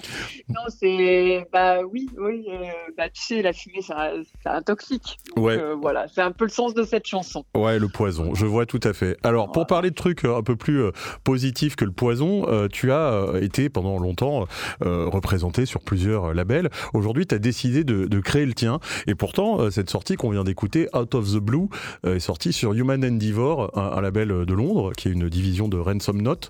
[0.48, 1.46] Non, c'est.
[1.52, 2.46] Bah oui, oui.
[2.48, 5.18] Euh, bah, tu sais, la fumée, c'est un, toxique.
[5.36, 5.58] ouais.
[5.80, 7.44] voilà, c'est un peu le sens de cette chanson.
[7.56, 9.16] Ouais, le poison, je vois tout à fait.
[9.22, 10.84] Alors, pour parler de trucs un peu plus
[11.24, 14.46] positifs que le poison, tu as été pendant longtemps
[14.82, 16.70] euh, représenté sur plusieurs labels.
[16.94, 18.80] Aujourd'hui, tu as décidé de, créer le tien.
[19.06, 21.68] Et pourtant, euh, cette sortie qu'on vient d'écouter, Out of the Blue,
[22.04, 25.78] euh, est sortie sur Human Endeavor, un, label de Londres, qui est une division de
[25.78, 26.48] Ransom Note.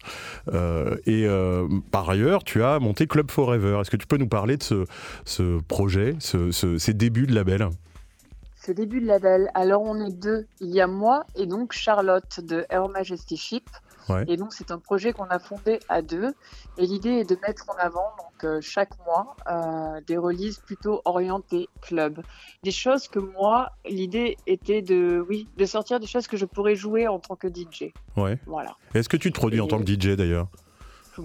[1.06, 1.26] et
[1.90, 3.78] par ailleurs, tu as monté Club Forever.
[3.80, 4.84] Est-ce que tu peux nous parler de
[5.24, 7.68] ce, projet, ces débuts de label?
[8.68, 9.50] Ce début de label.
[9.54, 10.46] Alors on est deux.
[10.60, 13.64] Il y a moi et donc Charlotte de Her Majesty Ship.
[14.26, 16.34] Et donc, c'est un projet qu'on a fondé à deux.
[16.76, 21.02] Et l'idée est de mettre en avant, donc, euh, chaque mois, euh, des releases plutôt
[21.04, 22.22] orientées club.
[22.62, 26.74] Des choses que moi, l'idée était de, oui, de sortir des choses que je pourrais
[26.74, 27.92] jouer en tant que DJ.
[28.16, 28.38] Ouais.
[28.46, 28.76] Voilà.
[28.94, 30.48] Est-ce que tu te produis en tant que DJ d'ailleurs?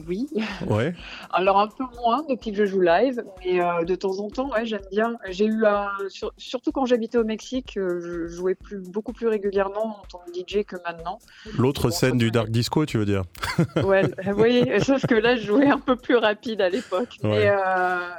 [0.07, 0.27] Oui.
[0.67, 0.93] Ouais.
[1.31, 4.49] Alors un peu moins depuis que je joue live, mais euh, de temps en temps,
[4.51, 5.15] ouais, j'aime bien.
[5.29, 5.89] J'ai eu un,
[6.37, 10.31] surtout quand j'habitais au Mexique, euh, je jouais plus, beaucoup plus régulièrement en tant que
[10.31, 11.19] DJ que maintenant.
[11.57, 13.23] L'autre scène du dark disco, tu veux dire
[13.83, 14.03] Ouais,
[14.37, 17.17] oui, sauf que là, je jouais un peu plus rapide à l'époque.
[17.23, 18.09] Mais euh,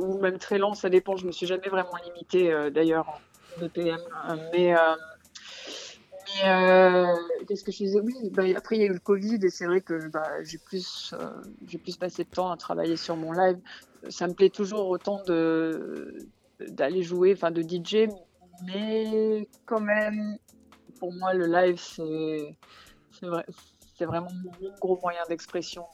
[0.00, 1.16] ou même très lent, ça dépend.
[1.16, 3.20] Je me suis jamais vraiment limité d'ailleurs
[3.56, 4.00] en BPM,
[4.52, 4.74] mais
[6.44, 7.06] euh,
[7.46, 8.00] qu'est-ce que je disais?
[8.00, 10.58] Oui, bah, après il y a eu le Covid et c'est vrai que bah, j'ai
[10.58, 11.30] plus, euh,
[11.66, 13.58] j'ai plus passé de temps à travailler sur mon live.
[14.08, 16.28] Ça me plaît toujours autant de
[16.60, 18.08] d'aller jouer, enfin de DJ,
[18.64, 20.38] mais quand même,
[20.98, 22.56] pour moi le live c'est
[23.96, 25.84] c'est vraiment mon gros moyen d'expression.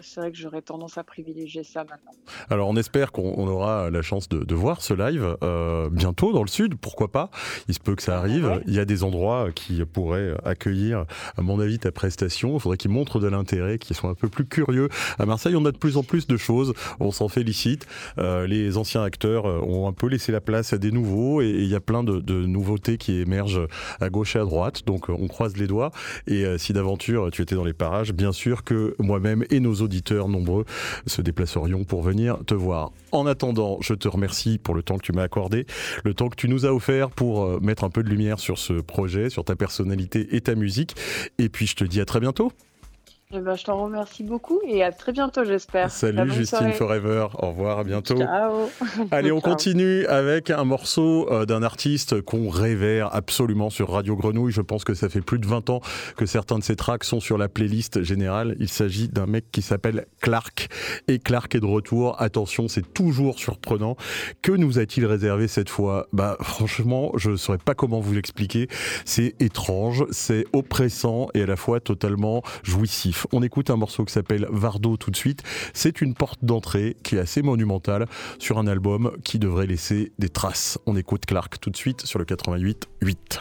[0.00, 2.12] C'est vrai que j'aurais tendance à privilégier ça maintenant.
[2.50, 6.48] Alors on espère qu'on aura la chance de, voir ce live euh, bientôt dans le
[6.48, 7.30] sud, pourquoi pas
[7.68, 8.62] Il se peut que ça arrive.
[8.66, 11.04] Il y a des endroits qui pourraient accueillir,
[11.36, 12.54] à mon avis, ta prestation.
[12.54, 14.88] Il faudrait qu'ils montrent de l'intérêt, qu'ils soient un peu plus curieux.
[15.18, 16.74] À Marseille, on a de plus en plus de choses.
[17.00, 17.86] On s'en félicite.
[18.18, 21.66] Euh, les anciens acteurs ont un peu laissé la place à des nouveaux et, il
[21.66, 23.66] y a plein de, nouveautés qui émergent
[24.00, 24.84] à gauche et à droite.
[24.86, 25.90] Donc on croise les doigts.
[26.26, 29.74] Et euh, si d'aventure tu étais dans les parages, bien sûr que moi-même et nos
[29.76, 30.64] auditeurs nombreux
[31.06, 32.92] se déplacerions pour venir te voir.
[33.12, 35.66] En attendant, je te remercie pour le temps que tu m'as accordé,
[36.04, 38.58] le temps que tu nous as offert pour euh, mettre un peu de lumière sur
[38.58, 40.94] ce projet, sur ta personnalité et ta musique.
[41.38, 42.52] Et puis je te dis à très bientôt.
[43.34, 45.90] Eh ben, je t'en remercie beaucoup et à très bientôt, j'espère.
[45.90, 47.26] Salut Justine Forever.
[47.34, 48.16] Au revoir, à bientôt.
[48.16, 48.70] Ciao.
[49.10, 54.50] Allez, on continue avec un morceau euh, d'un artiste qu'on révère absolument sur Radio Grenouille.
[54.50, 55.82] Je pense que ça fait plus de 20 ans
[56.16, 58.56] que certains de ses tracks sont sur la playlist générale.
[58.60, 60.68] Il s'agit d'un mec qui s'appelle Clark.
[61.06, 62.18] Et Clark est de retour.
[62.22, 63.96] Attention, c'est toujours surprenant.
[64.40, 66.06] Que nous a-t-il réservé cette fois?
[66.14, 68.68] Bah, franchement, je ne saurais pas comment vous l'expliquer.
[69.04, 73.17] C'est étrange, c'est oppressant et à la fois totalement jouissif.
[73.32, 75.42] On écoute un morceau qui s'appelle Vardo tout de suite.
[75.74, 78.06] C'est une porte d'entrée qui est assez monumentale
[78.38, 80.78] sur un album qui devrait laisser des traces.
[80.86, 83.40] On écoute Clark tout de suite sur le 88 8.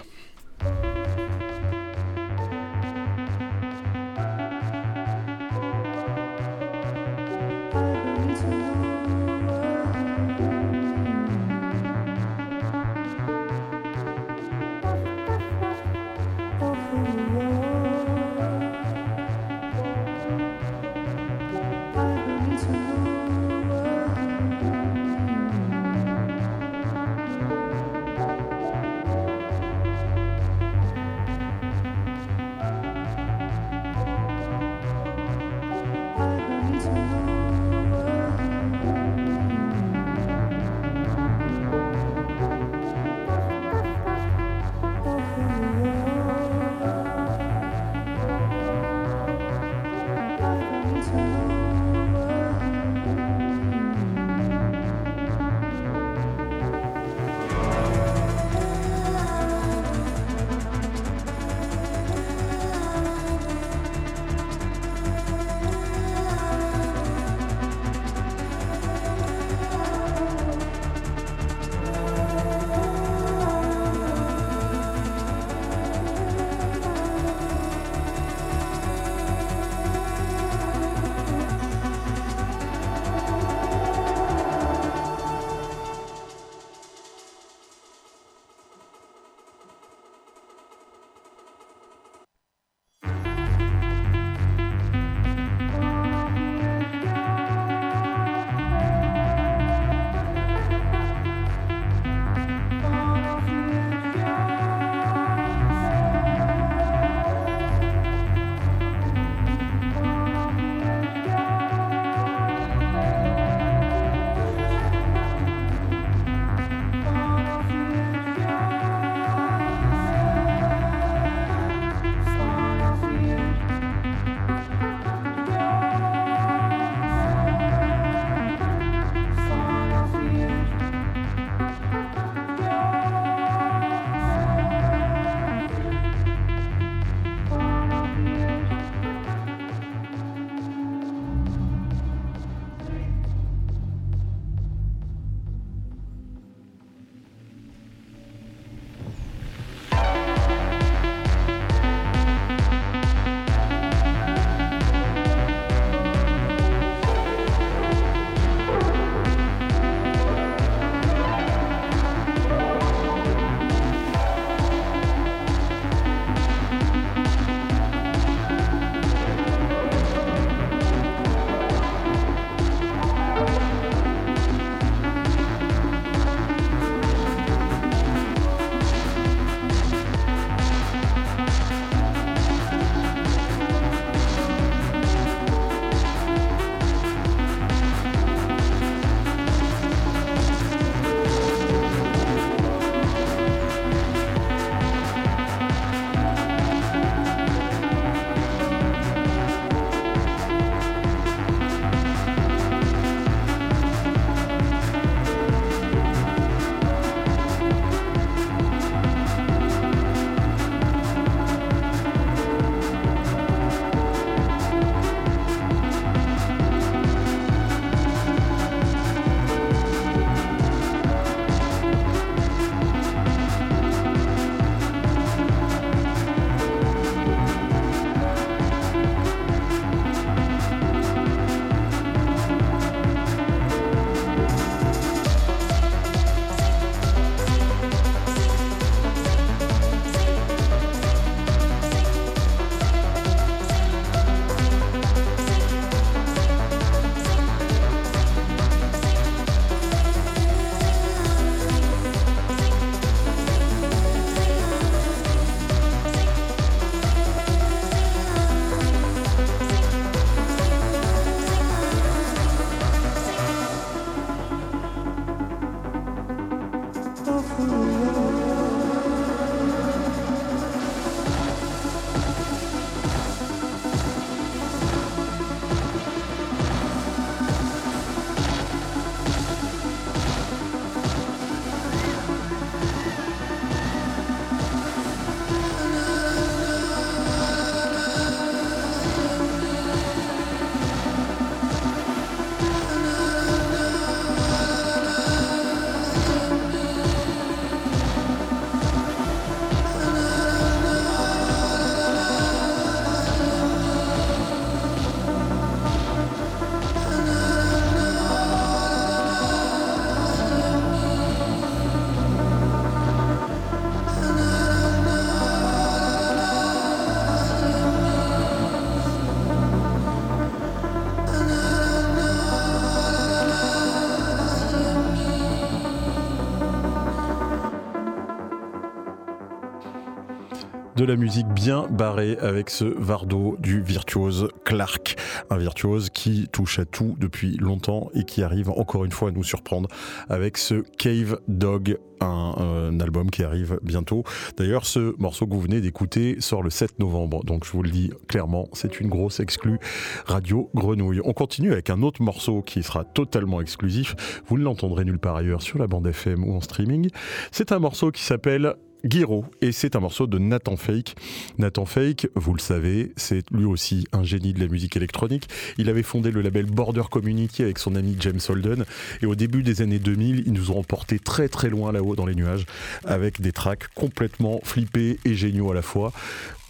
[331.07, 335.15] La musique bien barrée avec ce Vardo du virtuose Clark.
[335.49, 339.31] Un virtuose qui touche à tout depuis longtemps et qui arrive encore une fois à
[339.31, 339.87] nous surprendre
[340.27, 344.23] avec ce Cave Dog un, album qui arrive bientôt.
[344.57, 347.89] D'ailleurs, ce morceau que vous venez d'écouter sort le 7 novembre, donc je vous le
[347.89, 349.79] dis clairement, c'est une grosse exclue
[350.25, 351.21] Radio Grenouille.
[351.23, 354.41] On continue avec un autre morceau qui sera totalement exclusif.
[354.47, 357.09] Vous ne l'entendrez nulle part ailleurs sur la bande FM ou en streaming.
[357.51, 358.75] C'est un morceau qui s'appelle
[359.05, 361.15] Guiro, et c'est un morceau de Nathan Fake.
[361.57, 365.47] Nathan Fake, vous le savez, c'est lui aussi un génie de la musique électronique.
[365.77, 368.85] Il avait fondé le label Border Community avec son ami James Holden,
[369.21, 372.25] et au début des années 2000, ils nous ont emporté très très loin là-haut dans
[372.25, 372.65] les nuages,
[373.05, 376.11] avec des tracks complètement flippés et géniaux à la fois.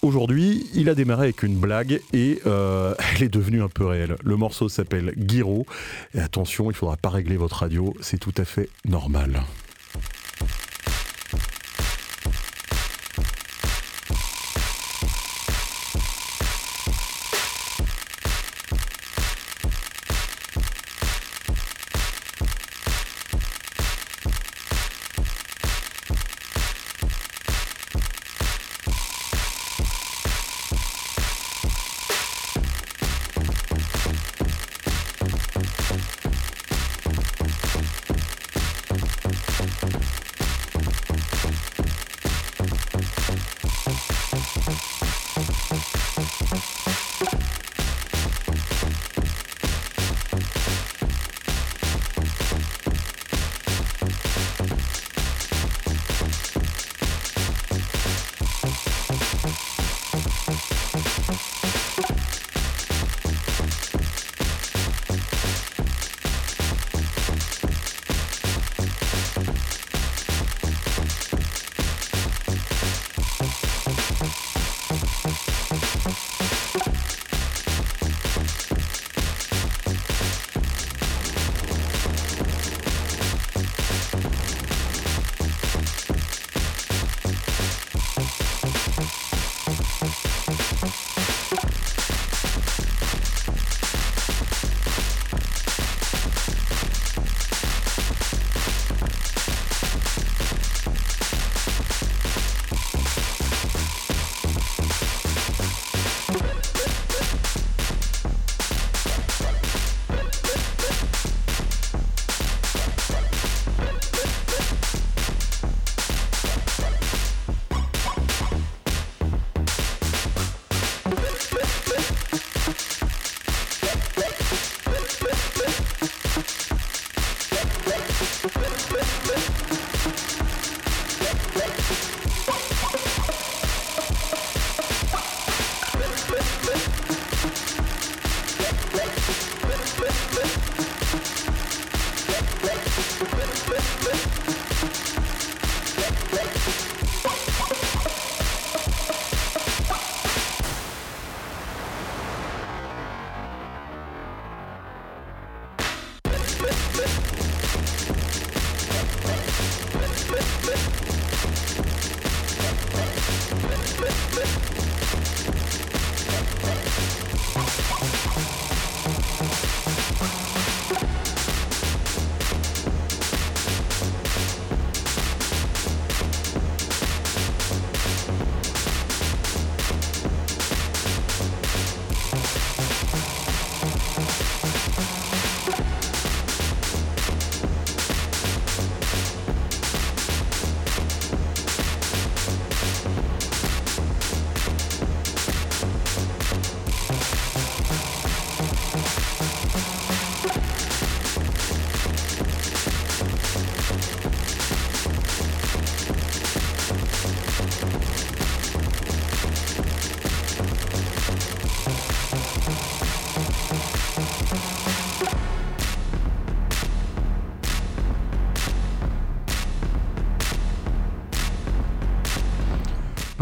[0.03, 4.15] Aujourd'hui, il a démarré avec une blague et euh, elle est devenue un peu réelle.
[4.23, 5.65] Le morceau s'appelle Guiro.
[6.13, 9.41] Et attention, il faudra pas régler votre radio, c'est tout à fait normal.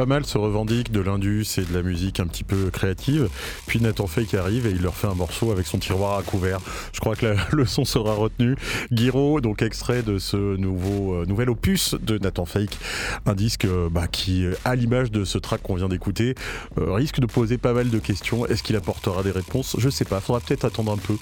[0.06, 3.30] Mal se revendique de l'indus et de la musique un petit peu créative.
[3.68, 6.60] Puis Nathan Fake arrive et il leur fait un morceau avec son tiroir à couvert.
[7.06, 8.56] Crois que la leçon sera retenue.
[8.91, 12.80] Guiro, donc extrait de ce nouveau, euh, nouvel opus de Nathan Fake,
[13.28, 16.34] un disque euh, bah, qui, à l'image de ce track qu'on vient d'écouter,
[16.80, 18.47] euh, risque de poser pas mal de questions.
[18.47, 19.76] Est-ce qu'il apportera des réponses?
[19.78, 20.20] Je sais pas.
[20.20, 21.16] Faudra peut-être attendre un peu.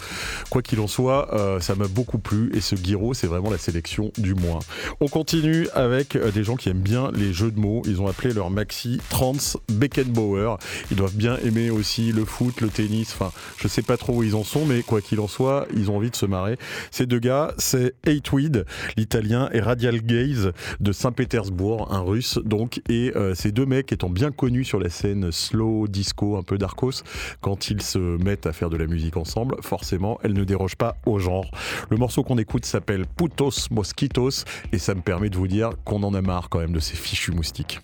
[0.50, 4.14] Quoi qu'il en soit, ça m'a beaucoup plu et ce Guiro, c'est vraiment la sélection
[4.18, 4.60] du mois.
[5.02, 7.82] On continue avec des gens qui aiment bien les jeux de mots.
[7.86, 9.34] Ils ont appelé leur maxi Trans
[9.70, 10.56] Beckenbauer.
[10.92, 13.12] Ils doivent bien aimer aussi le foot, le tennis.
[13.12, 15.92] Enfin, je sais pas trop où ils en sont, mais quoi qu'il en soit, ils
[15.92, 16.58] ont envie de se marrer.
[16.92, 18.66] Ces deux gars, c'est Eightweed,
[18.98, 22.82] l'italien, et Radial Gaze de Saint-Pétersbourg, un russe donc.
[22.90, 26.58] Et euh, ces deux mecs étant bien connus sur la scène slow, disco, un peu
[26.58, 27.04] darkos,
[27.42, 30.98] quand ils se mettent à faire de la musique ensemble, forcément, elle ne déroge pas
[31.06, 31.50] au genre.
[31.90, 36.04] Le morceau qu'on écoute s'appelle Putos Mosquitos et ça me permet de vous dire qu'on
[36.04, 37.80] en a marre quand même de ces fichus moustiques.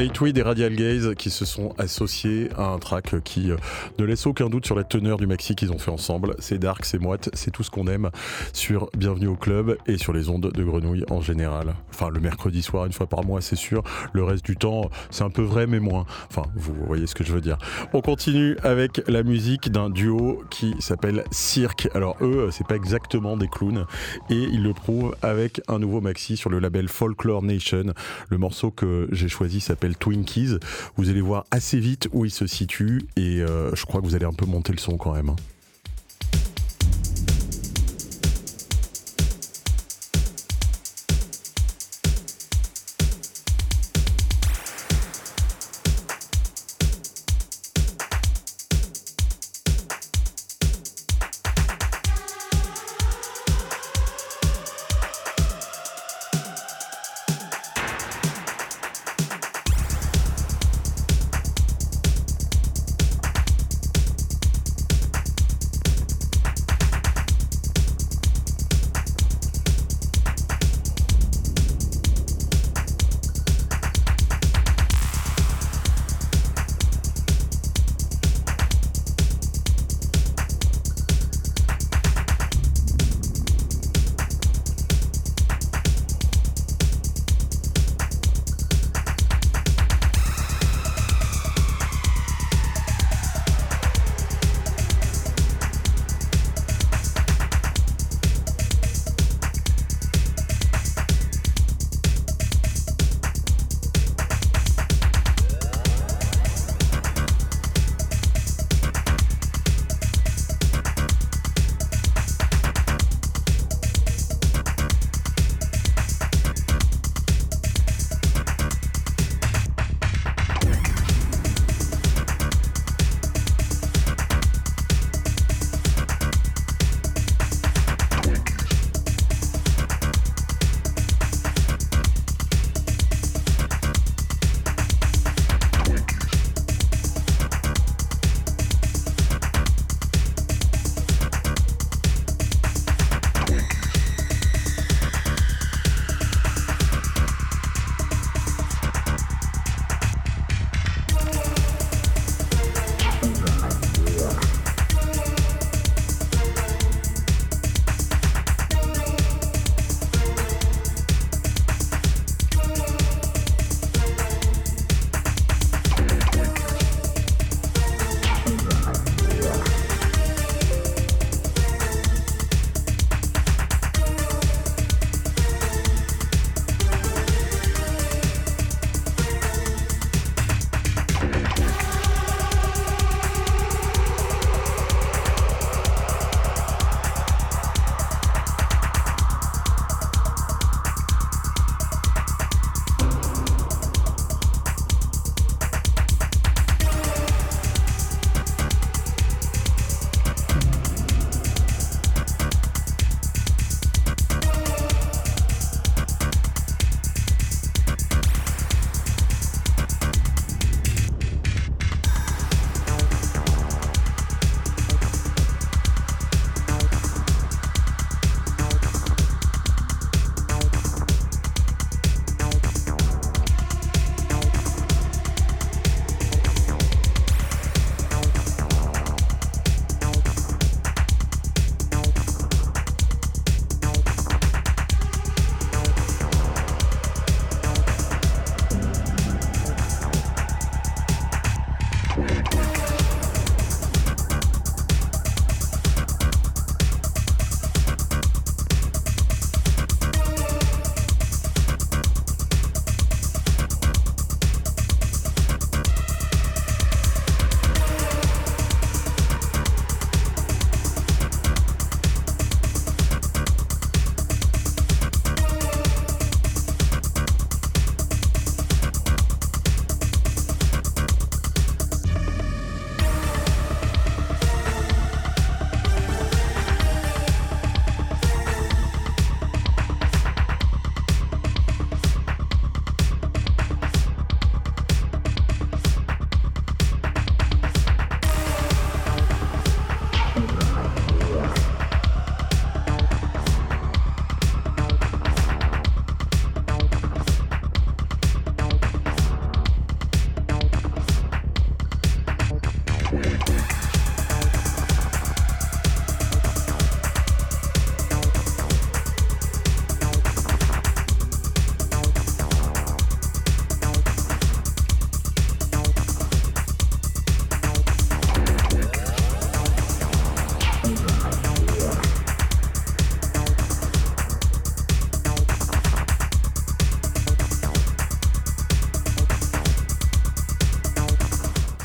[0.00, 3.56] Eightweed et Radial Gaze qui se sont associés à un track qui euh,
[3.98, 6.36] ne laisse aucun doute sur la teneur du maxi qu'ils ont fait ensemble.
[6.38, 8.08] C'est dark, c'est moite, c'est tout ce qu'on aime
[8.54, 11.74] sur Bienvenue au club et sur les ondes de grenouille en général.
[11.90, 13.82] Enfin, le mercredi soir, une fois par mois, c'est sûr.
[14.14, 16.06] Le reste du temps, c'est un peu vrai, mais moins.
[16.30, 17.58] Enfin, vous voyez ce que je veux dire.
[17.92, 21.90] On continue avec la musique d'un duo qui s'appelle Cirque.
[21.92, 23.84] Alors, eux, c'est pas exactement des clowns
[24.30, 27.92] et ils le prouvent avec un nouveau maxi sur le label Folklore Nation.
[28.30, 30.56] Le morceau que j'ai choisi s'appelle Twinkies.
[30.96, 34.14] Vous allez voir assez vite où il se situe et euh, je crois que vous
[34.14, 35.34] allez un peu monter le son quand même.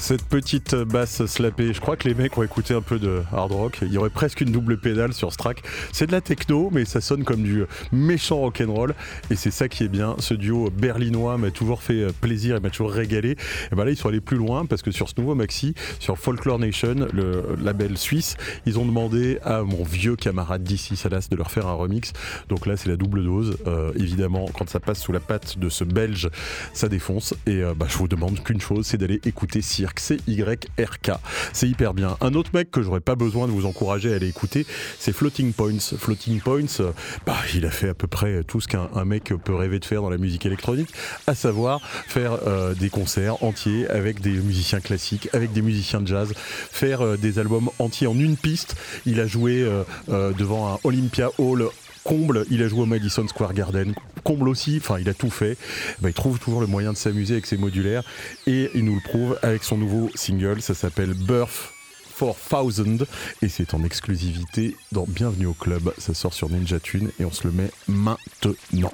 [0.06, 3.52] Cette petite basse slappée, je crois que les mecs ont écouté un peu de hard
[3.52, 3.80] rock.
[3.82, 5.64] Il y aurait presque une double pédale sur ce track.
[5.91, 8.94] C'est de la techno, mais ça sonne comme du méchant rock'n'roll.
[9.32, 10.15] Et c'est ça qui est bien.
[10.19, 13.32] Ce duo berlinois m'a toujours fait plaisir et m'a toujours régalé.
[13.32, 16.19] Et ben là, ils sont allés plus loin parce que sur ce nouveau maxi, sur
[16.19, 18.38] Folklore Nation, le label suisse,
[18.68, 22.14] ils ont demandé à mon vieux camarade d'ici, Salas, de leur faire un remix.
[22.48, 23.57] Donc là, c'est la double dose.
[23.65, 26.30] Euh, évidemment, quand ça passe sous la patte de ce belge,
[26.73, 27.34] ça défonce.
[27.48, 31.12] Et euh, bah, je vous demande qu'une chose, c'est d'aller écouter Cirque, C-Y-R-K.
[31.54, 32.18] C'est hyper bien.
[32.22, 34.66] Un autre mec que j'aurais pas besoin de vous encourager à aller écouter,
[35.00, 35.96] c'est Floating Points.
[35.98, 36.92] Floating Points, euh,
[37.26, 40.02] bah, il a fait à peu près tout ce qu'un mec peut rêver de faire
[40.02, 40.90] dans la musique électronique,
[41.28, 42.38] à savoir faire
[42.80, 47.70] des concerts entiers avec des musiciens classiques, avec des musiciens de jazz, faire des albums
[47.80, 48.76] entiers en une piste.
[49.06, 49.68] Il a joué
[50.08, 51.70] devant un Olympia Hall
[52.06, 55.57] comble, il a joué au Madison Square Garden, comble aussi, enfin il a tout fait.
[55.99, 58.03] Bah, il trouve toujours le moyen de s'amuser avec ses modulaires
[58.48, 61.73] et il nous le prouve avec son nouveau single, ça s'appelle Birth
[62.18, 63.06] 4000
[63.41, 65.94] et c'est en exclusivité dans Bienvenue au club.
[65.98, 68.91] Ça sort sur Ninja Tune et on se le met maintenant.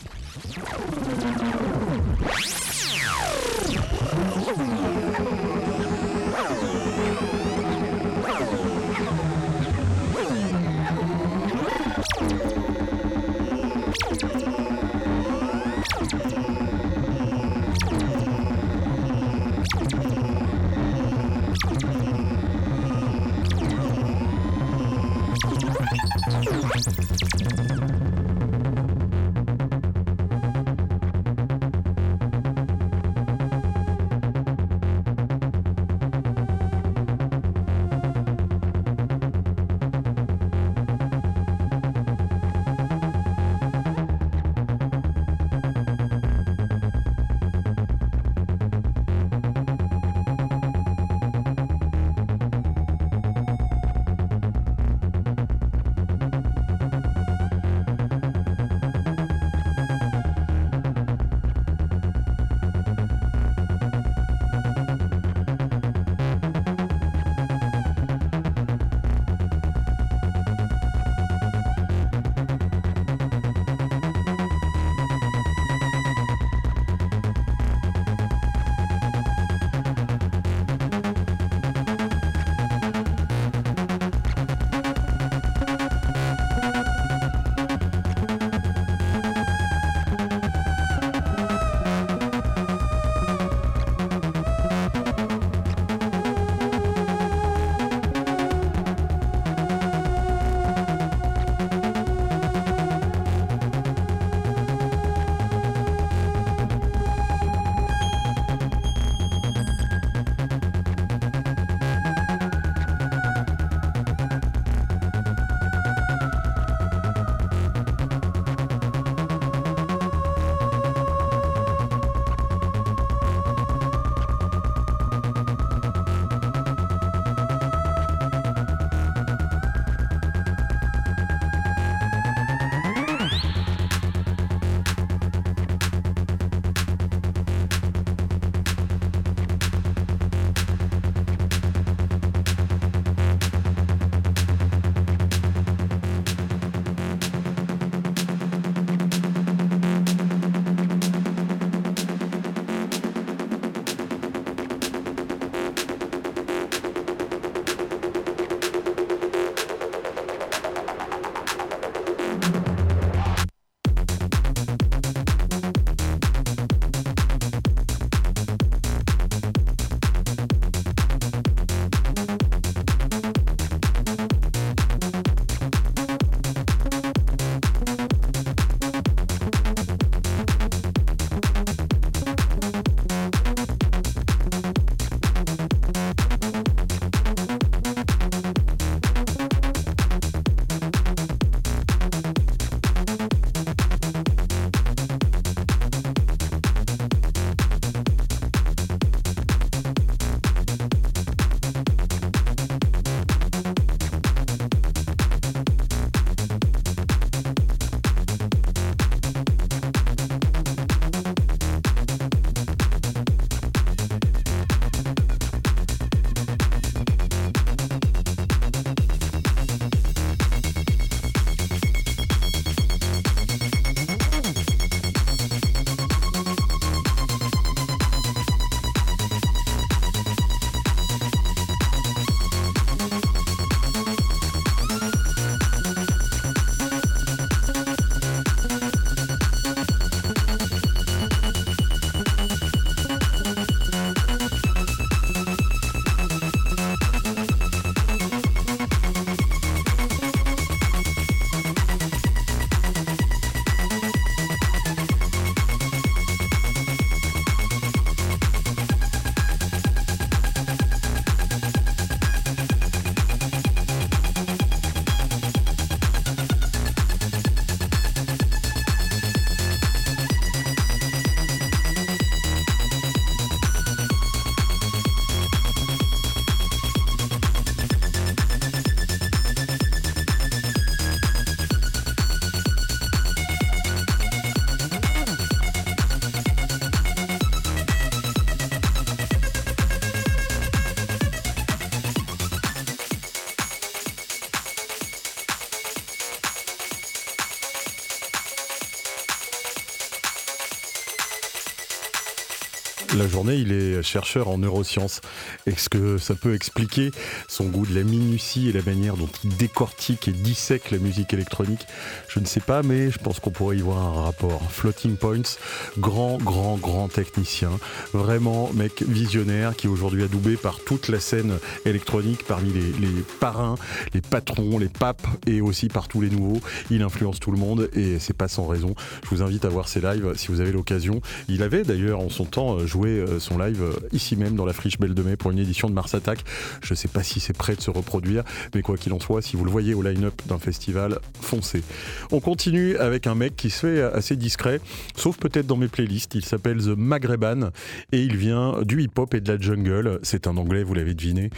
[303.32, 305.22] Journée, il est chercheur en neurosciences.
[305.66, 307.12] Est-ce que ça peut expliquer
[307.48, 311.34] son goût de la minutie et la manière dont il décortique et dissèque la musique
[311.34, 311.88] électronique?
[312.28, 314.70] Je ne sais pas, mais je pense qu'on pourrait y voir un rapport.
[314.72, 315.58] Floating Points,
[315.98, 317.72] grand, grand, grand technicien.
[318.14, 323.76] Vraiment, mec visionnaire qui aujourd'hui adoubé par toute la scène électronique, parmi les, les parrains,
[324.14, 326.60] les patrons, les papes et aussi par tous les nouveaux.
[326.90, 328.94] Il influence tout le monde et c'est pas sans raison.
[329.24, 331.22] Je vous invite à voir ses lives si vous avez l'occasion.
[331.48, 334.98] Il avait d'ailleurs en son temps joué son live euh, ici même dans la friche
[334.99, 336.43] Belle de Mai pour une édition de Mars Attack.
[336.84, 338.43] Je sais pas si c'est prêt de se reproduire,
[338.73, 341.84] mais quoi qu'il en soit, si vous le voyez au line-up d'un festival, foncez.
[342.31, 344.80] On continue avec un mec qui se fait assez discret,
[345.15, 346.35] sauf peut-être dans mes playlists.
[346.35, 347.72] Il s'appelle The Magreban
[348.11, 350.19] et il vient du hip-hop et de la jungle.
[350.23, 351.49] C'est un anglais, vous l'avez deviné.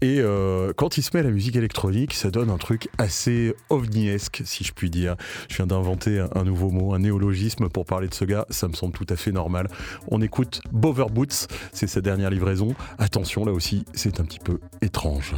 [0.00, 0.22] Et
[0.76, 4.64] quand il se met à la musique électronique, ça donne un truc assez ovniesque, si
[4.64, 5.16] je puis dire.
[5.48, 8.46] Je viens d'inventer un nouveau mot, un néologisme pour parler de ce gars.
[8.50, 9.68] Ça me semble tout à fait normal.
[10.08, 12.74] On écoute Bover Boots, c'est sa dernière livraison.
[12.98, 15.34] Attention, là aussi, c'est un petit peu étrange.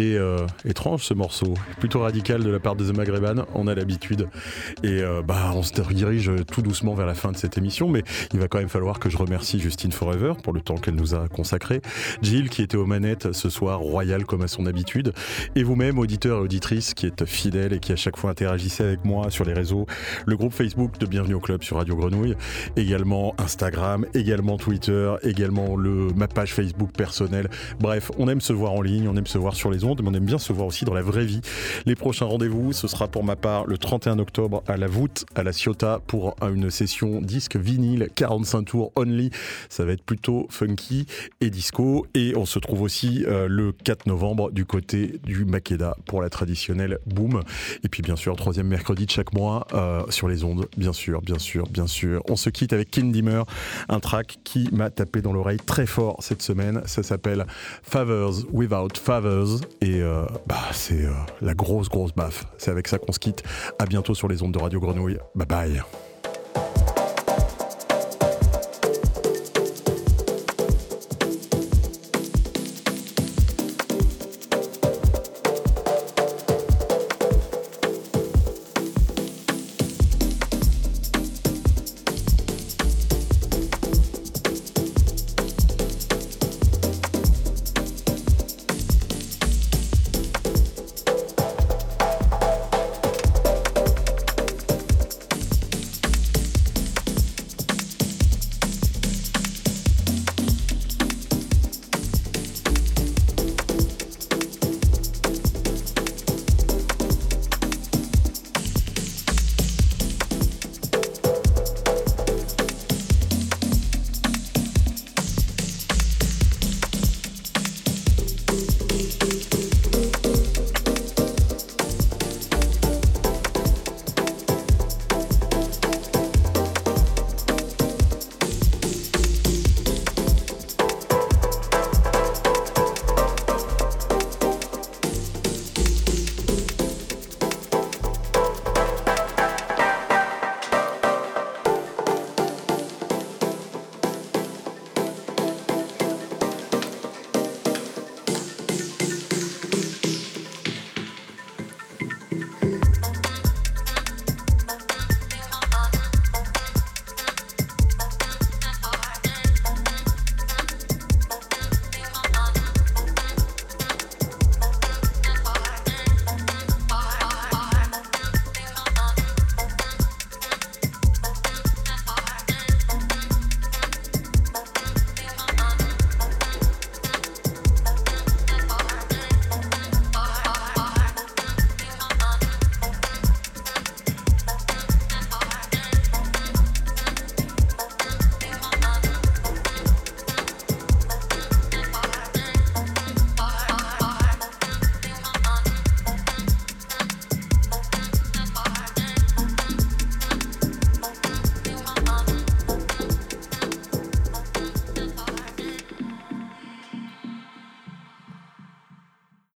[0.00, 4.28] Euh, étrange ce morceau, plutôt radical de la part de The Magreban, on a l'habitude.
[4.82, 8.02] Et euh, bah, on se dirige tout doucement vers la fin de cette émission, mais
[8.32, 11.14] il va quand même falloir que je remercie Justine Forever pour le temps qu'elle nous
[11.14, 11.82] a consacré,
[12.22, 15.12] Jill qui était aux manettes ce soir, royal comme à son habitude,
[15.54, 18.99] et vous-même, auditeur et auditrice qui êtes fidèle et qui à chaque fois interagissait avec
[19.28, 19.86] sur les réseaux,
[20.24, 22.36] le groupe Facebook de Bienvenue au Club sur Radio Grenouille,
[22.76, 27.50] également Instagram, également Twitter, également le, ma page Facebook personnelle.
[27.80, 30.10] Bref, on aime se voir en ligne, on aime se voir sur les ondes, mais
[30.10, 31.40] on aime bien se voir aussi dans la vraie vie.
[31.86, 35.42] Les prochains rendez-vous, ce sera pour ma part le 31 octobre à la voûte, à
[35.42, 39.30] la Ciotat, pour une session disque vinyle 45 tours only.
[39.68, 41.06] Ça va être plutôt funky
[41.40, 42.06] et disco.
[42.14, 46.30] Et on se trouve aussi euh, le 4 novembre du côté du Makeda pour la
[46.30, 47.42] traditionnelle boom.
[47.82, 51.20] Et puis bien sûr, troisième mercredi de chaque mois euh, sur les ondes, bien sûr,
[51.22, 52.22] bien sûr, bien sûr.
[52.28, 53.42] On se quitte avec Ken Dimmer,
[53.88, 56.82] un track qui m'a tapé dans l'oreille très fort cette semaine.
[56.86, 57.46] Ça s'appelle
[57.82, 59.60] Favors Without Favors.
[59.80, 61.06] Et euh, bah, c'est
[61.40, 62.44] la grosse, grosse baffe.
[62.58, 63.42] C'est avec ça qu'on se quitte.
[63.78, 65.18] À bientôt sur les ondes de Radio Grenouille.
[65.34, 65.82] Bye bye.